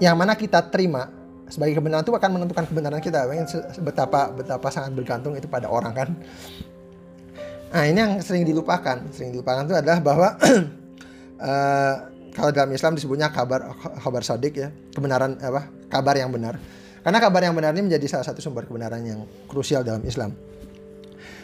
Yang 0.00 0.16
mana 0.16 0.32
kita 0.36 0.64
terima 0.72 1.12
sebagai 1.50 1.76
kebenaran 1.76 2.06
itu 2.06 2.14
akan 2.14 2.30
menentukan 2.30 2.64
kebenaran 2.70 3.00
kita. 3.02 3.26
Betapa 3.82 4.32
betapa 4.32 4.68
sangat 4.72 4.96
bergantung 4.96 5.34
itu 5.36 5.50
pada 5.50 5.68
orang 5.68 5.92
kan. 5.92 6.08
Nah 7.70 7.84
ini 7.86 7.98
yang 7.98 8.12
sering 8.22 8.46
dilupakan. 8.46 9.06
Sering 9.12 9.34
dilupakan 9.34 9.66
itu 9.66 9.74
adalah 9.76 9.98
bahwa 10.00 10.28
uh, 11.38 11.94
kalau 12.36 12.50
dalam 12.54 12.70
Islam 12.72 12.94
disebutnya 12.94 13.28
kabar 13.34 13.74
kabar 14.00 14.22
sodik 14.22 14.54
ya 14.56 14.68
kebenaran 14.94 15.36
apa 15.42 15.68
kabar 15.90 16.14
yang 16.16 16.30
benar. 16.30 16.56
Karena 17.00 17.18
kabar 17.18 17.40
yang 17.40 17.56
benar 17.56 17.72
ini 17.72 17.88
menjadi 17.88 18.06
salah 18.06 18.26
satu 18.28 18.44
sumber 18.44 18.68
kebenaran 18.68 19.00
yang 19.00 19.20
krusial 19.48 19.80
dalam 19.80 20.04
Islam. 20.04 20.36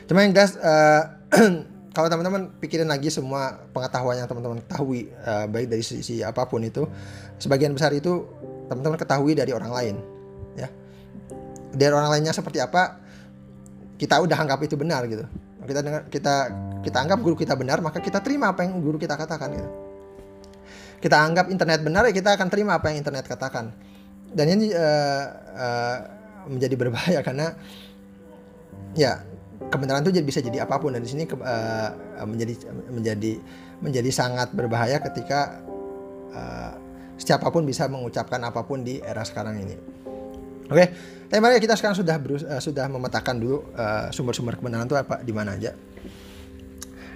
Cuma 0.06 0.22
yang 0.22 0.32
jelas 0.36 0.54
uh, 0.60 1.02
kalau 1.96 2.12
teman-teman 2.12 2.52
pikirin 2.60 2.92
lagi 2.92 3.08
semua 3.08 3.56
pengetahuan 3.72 4.20
yang 4.20 4.28
teman-teman 4.28 4.60
ketahui 4.60 5.08
uh, 5.24 5.48
baik 5.48 5.72
dari 5.72 5.80
sisi 5.80 6.20
apa 6.20 6.44
pun 6.44 6.60
itu 6.60 6.84
sebagian 7.40 7.72
besar 7.72 7.88
itu 7.96 8.28
teman-teman 8.68 9.00
ketahui 9.00 9.32
dari 9.32 9.56
orang 9.56 9.72
lain 9.72 9.96
ya. 10.60 10.68
Dari 11.72 11.88
orang 11.88 12.12
lainnya 12.12 12.36
seperti 12.36 12.60
apa 12.60 13.00
kita 13.96 14.20
udah 14.20 14.36
anggap 14.36 14.60
itu 14.60 14.76
benar 14.76 15.08
gitu. 15.08 15.24
Kita 15.64 15.80
dengar 15.80 16.04
kita 16.12 16.34
kita 16.84 16.98
anggap 17.00 17.18
guru 17.24 17.32
kita 17.32 17.56
benar 17.56 17.80
maka 17.80 18.04
kita 18.04 18.20
terima 18.20 18.52
apa 18.52 18.68
yang 18.68 18.76
guru 18.76 19.00
kita 19.00 19.16
katakan 19.16 19.56
gitu. 19.56 19.70
Kita 21.00 21.16
anggap 21.16 21.48
internet 21.48 21.80
benar 21.80 22.04
ya 22.04 22.12
kita 22.12 22.36
akan 22.36 22.52
terima 22.52 22.76
apa 22.76 22.92
yang 22.92 23.00
internet 23.00 23.24
katakan. 23.24 23.72
Dan 24.36 24.52
ini 24.52 24.68
uh, 24.68 25.24
uh, 25.56 25.96
menjadi 26.44 26.76
berbahaya 26.76 27.24
karena 27.26 27.56
ya 28.92 29.24
kebenaran 29.68 30.04
itu 30.06 30.12
bisa 30.22 30.40
jadi 30.44 30.64
apa 30.64 30.78
pun 30.78 30.94
dan 30.94 31.02
di 31.02 31.10
sini 31.10 31.24
uh, 31.26 31.90
menjadi 32.24 32.54
menjadi 32.92 33.32
menjadi 33.82 34.10
sangat 34.12 34.52
berbahaya 34.54 35.02
ketika 35.02 35.60
uh, 36.32 36.72
siapa 37.16 37.48
pun 37.48 37.64
bisa 37.64 37.88
mengucapkan 37.88 38.40
apa 38.44 38.62
pun 38.64 38.84
di 38.84 39.00
era 39.00 39.24
sekarang 39.24 39.60
ini. 39.60 39.76
Oke, 40.66 40.82
okay. 41.30 41.38
mari 41.38 41.62
kita 41.62 41.78
sekarang 41.78 41.94
sudah 41.94 42.16
berus 42.18 42.42
uh, 42.42 42.58
sudah 42.58 42.90
memetakan 42.90 43.38
dulu 43.38 43.62
sumber-sumber 44.10 44.54
uh, 44.54 44.58
kebenaran 44.58 44.86
itu 44.86 44.98
apa 44.98 45.22
di 45.22 45.32
mana 45.32 45.54
aja. 45.54 45.72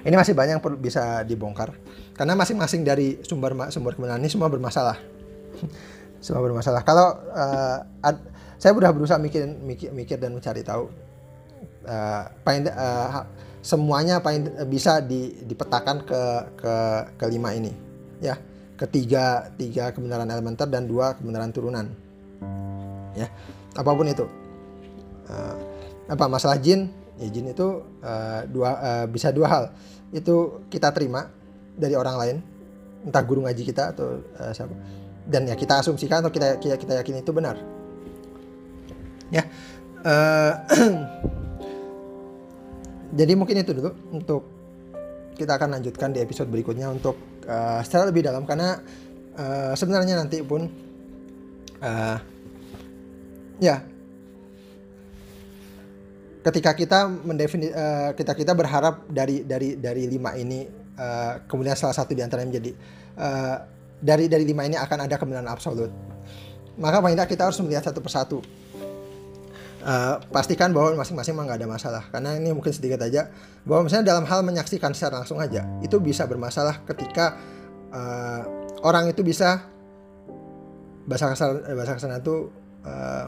Ini 0.00 0.16
masih 0.16 0.32
banyak 0.32 0.56
yang 0.56 0.64
perlu 0.64 0.80
bisa 0.80 1.20
dibongkar 1.28 1.76
karena 2.16 2.32
masing-masing 2.32 2.80
dari 2.86 3.20
sumber 3.20 3.52
sumber 3.68 3.92
kebenaran 3.98 4.22
ini 4.22 4.30
semua 4.32 4.48
bermasalah. 4.48 4.96
semua 6.24 6.40
bermasalah. 6.40 6.80
Kalau 6.84 7.16
uh, 7.32 7.78
ad, 8.04 8.16
saya 8.60 8.76
sudah 8.76 8.92
berusaha 8.92 9.16
mikir, 9.16 9.44
mikir 9.60 9.88
mikir 9.92 10.16
dan 10.20 10.36
mencari 10.36 10.60
tahu 10.60 11.09
uh, 11.86 12.22
paling 12.42 12.68
uh, 12.68 13.24
semuanya 13.60 14.24
paling 14.24 14.48
bisa 14.68 15.04
di, 15.04 15.44
dipetakan 15.44 16.04
ke 16.04 16.22
ke 16.56 16.74
kelima 17.20 17.52
ini. 17.52 17.72
Ya 18.20 18.40
ketiga 18.76 19.52
tiga 19.60 19.92
kebenaran 19.92 20.28
elementer 20.28 20.68
dan 20.68 20.88
dua 20.88 21.16
kebenaran 21.16 21.52
turunan. 21.52 21.86
Ya 23.16 23.28
apa 23.76 23.90
pun 23.92 24.08
itu. 24.08 24.26
Uh, 25.28 25.56
apa 26.10 26.24
masalah 26.26 26.58
jin? 26.58 26.90
Ya 27.20 27.28
jin 27.28 27.52
itu 27.52 27.84
uh, 28.00 28.40
dua 28.48 28.70
uh, 28.80 29.06
bisa 29.06 29.30
dua 29.30 29.46
hal. 29.48 29.64
Itu 30.10 30.64
kita 30.72 30.90
terima 30.90 31.28
dari 31.76 31.94
orang 31.94 32.16
lain 32.16 32.36
entah 33.00 33.24
guru 33.24 33.44
ngaji 33.44 33.62
kita 33.64 33.92
atau 33.96 34.24
uh, 34.40 34.52
siapa. 34.52 34.72
Dan 35.28 35.46
ya 35.46 35.54
kita 35.54 35.84
asumsikan 35.84 36.24
atau 36.24 36.32
kita 36.32 36.58
kita, 36.58 36.74
kita 36.80 36.92
yakin 37.04 37.20
itu 37.20 37.30
benar. 37.30 37.60
Ya 39.30 39.46
uh, 40.02 40.52
jadi 43.10 43.32
mungkin 43.34 43.58
itu 43.58 43.74
dulu 43.74 43.90
untuk 44.14 44.42
kita 45.34 45.56
akan 45.56 45.80
lanjutkan 45.80 46.14
di 46.14 46.22
episode 46.22 46.46
berikutnya 46.52 46.86
untuk 46.92 47.16
uh, 47.48 47.80
secara 47.82 48.06
lebih 48.12 48.22
dalam 48.22 48.46
karena 48.46 48.78
uh, 49.34 49.72
sebenarnya 49.74 50.20
nanti 50.20 50.44
pun 50.44 50.68
uh, 51.82 52.18
ya. 53.58 53.82
Ketika 56.40 56.72
kita 56.72 57.04
mendefini 57.04 57.68
uh, 57.68 58.16
kita 58.16 58.32
kita 58.32 58.56
berharap 58.56 59.04
dari 59.12 59.44
dari 59.44 59.76
dari 59.76 60.08
lima 60.08 60.32
ini 60.40 60.64
uh, 60.96 61.44
kemudian 61.44 61.76
salah 61.76 61.92
satu 61.92 62.16
di 62.16 62.24
antaranya 62.24 62.48
menjadi 62.48 62.72
uh, 63.20 63.56
dari 64.00 64.24
dari 64.24 64.48
lima 64.48 64.64
ini 64.64 64.80
akan 64.80 65.04
ada 65.04 65.20
kebenaran 65.20 65.52
absolut. 65.52 65.92
Maka 66.80 67.04
paling 67.04 67.12
tidak 67.12 67.28
kita 67.28 67.42
harus 67.44 67.60
melihat 67.60 67.92
satu 67.92 68.00
persatu 68.00 68.38
uh, 69.84 70.20
pastikan 70.28 70.72
bahwa 70.72 71.00
masing-masing 71.00 71.34
memang 71.36 71.52
nggak 71.52 71.60
ada 71.64 71.68
masalah. 71.68 72.02
Karena 72.12 72.36
ini 72.36 72.52
mungkin 72.52 72.72
sedikit 72.72 73.00
aja. 73.02 73.28
Bahwa 73.64 73.88
misalnya 73.88 74.16
dalam 74.16 74.24
hal 74.28 74.40
menyaksikan 74.44 74.92
secara 74.96 75.20
langsung 75.20 75.40
aja 75.40 75.64
itu 75.84 75.96
bisa 76.00 76.24
bermasalah 76.24 76.84
ketika 76.88 77.36
uh, 77.92 78.42
orang 78.84 79.12
itu 79.12 79.20
bisa 79.20 79.64
bahasa 81.04 81.32
kasar 81.32 81.48
eh, 81.66 81.74
bahasa 81.74 81.92
kasar 81.96 82.20
itu 82.20 82.52
uh, 82.86 83.26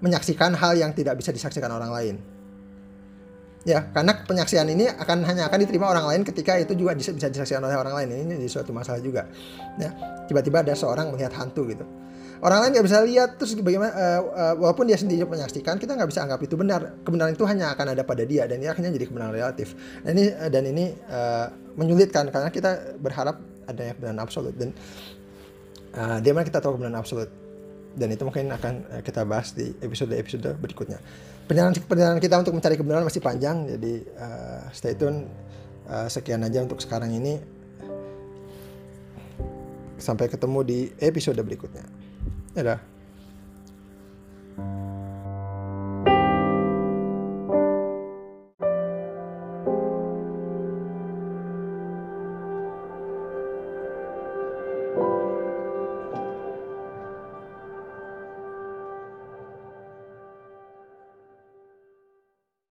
menyaksikan 0.00 0.56
hal 0.56 0.76
yang 0.78 0.92
tidak 0.96 1.18
bisa 1.20 1.32
disaksikan 1.32 1.68
orang 1.72 1.92
lain. 1.92 2.16
Ya 3.68 3.92
karena 3.92 4.16
penyaksian 4.24 4.72
ini 4.72 4.88
akan 4.88 5.20
hanya 5.28 5.52
akan 5.52 5.60
diterima 5.60 5.92
orang 5.92 6.08
lain 6.08 6.22
ketika 6.24 6.56
itu 6.56 6.72
juga 6.72 6.96
bisa 6.96 7.12
disaksikan 7.12 7.60
oleh 7.60 7.76
orang 7.76 7.92
lain. 7.92 8.24
Ini 8.24 8.40
jadi 8.40 8.48
suatu 8.48 8.72
masalah 8.72 9.04
juga. 9.04 9.28
Ya 9.76 9.92
tiba-tiba 10.24 10.64
ada 10.64 10.72
seorang 10.72 11.12
melihat 11.12 11.36
hantu 11.36 11.68
gitu 11.68 11.84
orang 12.40 12.58
lain 12.64 12.70
nggak 12.76 12.86
bisa 12.88 12.98
lihat 13.04 13.30
terus 13.36 13.52
bagaimana 13.60 13.92
uh, 13.92 14.20
uh, 14.32 14.54
walaupun 14.56 14.88
dia 14.88 14.96
sendiri 14.96 15.28
menyaksikan 15.28 15.76
kita 15.76 15.92
nggak 15.92 16.08
bisa 16.08 16.24
anggap 16.24 16.40
itu 16.40 16.56
benar. 16.56 17.00
Kebenaran 17.04 17.36
itu 17.36 17.44
hanya 17.44 17.72
akan 17.76 17.92
ada 17.92 18.02
pada 18.02 18.24
dia 18.24 18.48
dan 18.48 18.60
ini 18.60 18.68
akhirnya 18.72 18.92
jadi 18.96 19.06
kebenaran 19.08 19.32
relatif. 19.36 19.76
Dan 20.02 20.12
ini 20.16 20.26
uh, 20.32 20.48
dan 20.48 20.64
ini 20.64 20.84
uh, 21.08 21.46
menyulitkan 21.76 22.32
karena 22.32 22.48
kita 22.48 22.96
berharap 22.96 23.38
adanya 23.68 23.92
kebenaran 23.96 24.20
absolut. 24.24 24.54
Dan 24.56 24.72
uh, 25.94 26.18
di 26.18 26.28
mana 26.32 26.44
kita 26.48 26.64
tahu 26.64 26.80
kebenaran 26.80 26.98
absolut? 26.98 27.30
Dan 27.90 28.08
itu 28.14 28.22
mungkin 28.22 28.54
akan 28.54 29.02
kita 29.02 29.26
bahas 29.26 29.50
di 29.50 29.74
episode-episode 29.82 30.54
berikutnya. 30.62 31.02
Perjalanan 31.50 32.22
kita 32.22 32.38
untuk 32.38 32.54
mencari 32.54 32.78
kebenaran 32.78 33.02
masih 33.02 33.18
panjang 33.18 33.66
jadi 33.66 33.94
uh, 34.14 34.62
stay 34.70 34.94
tune. 34.94 35.26
Uh, 35.90 36.06
sekian 36.06 36.38
aja 36.46 36.62
untuk 36.62 36.78
sekarang 36.78 37.10
ini. 37.10 37.42
Sampai 39.98 40.30
ketemu 40.30 40.62
di 40.62 40.78
episode 41.02 41.42
berikutnya. 41.42 41.99
Tara. 42.54 42.80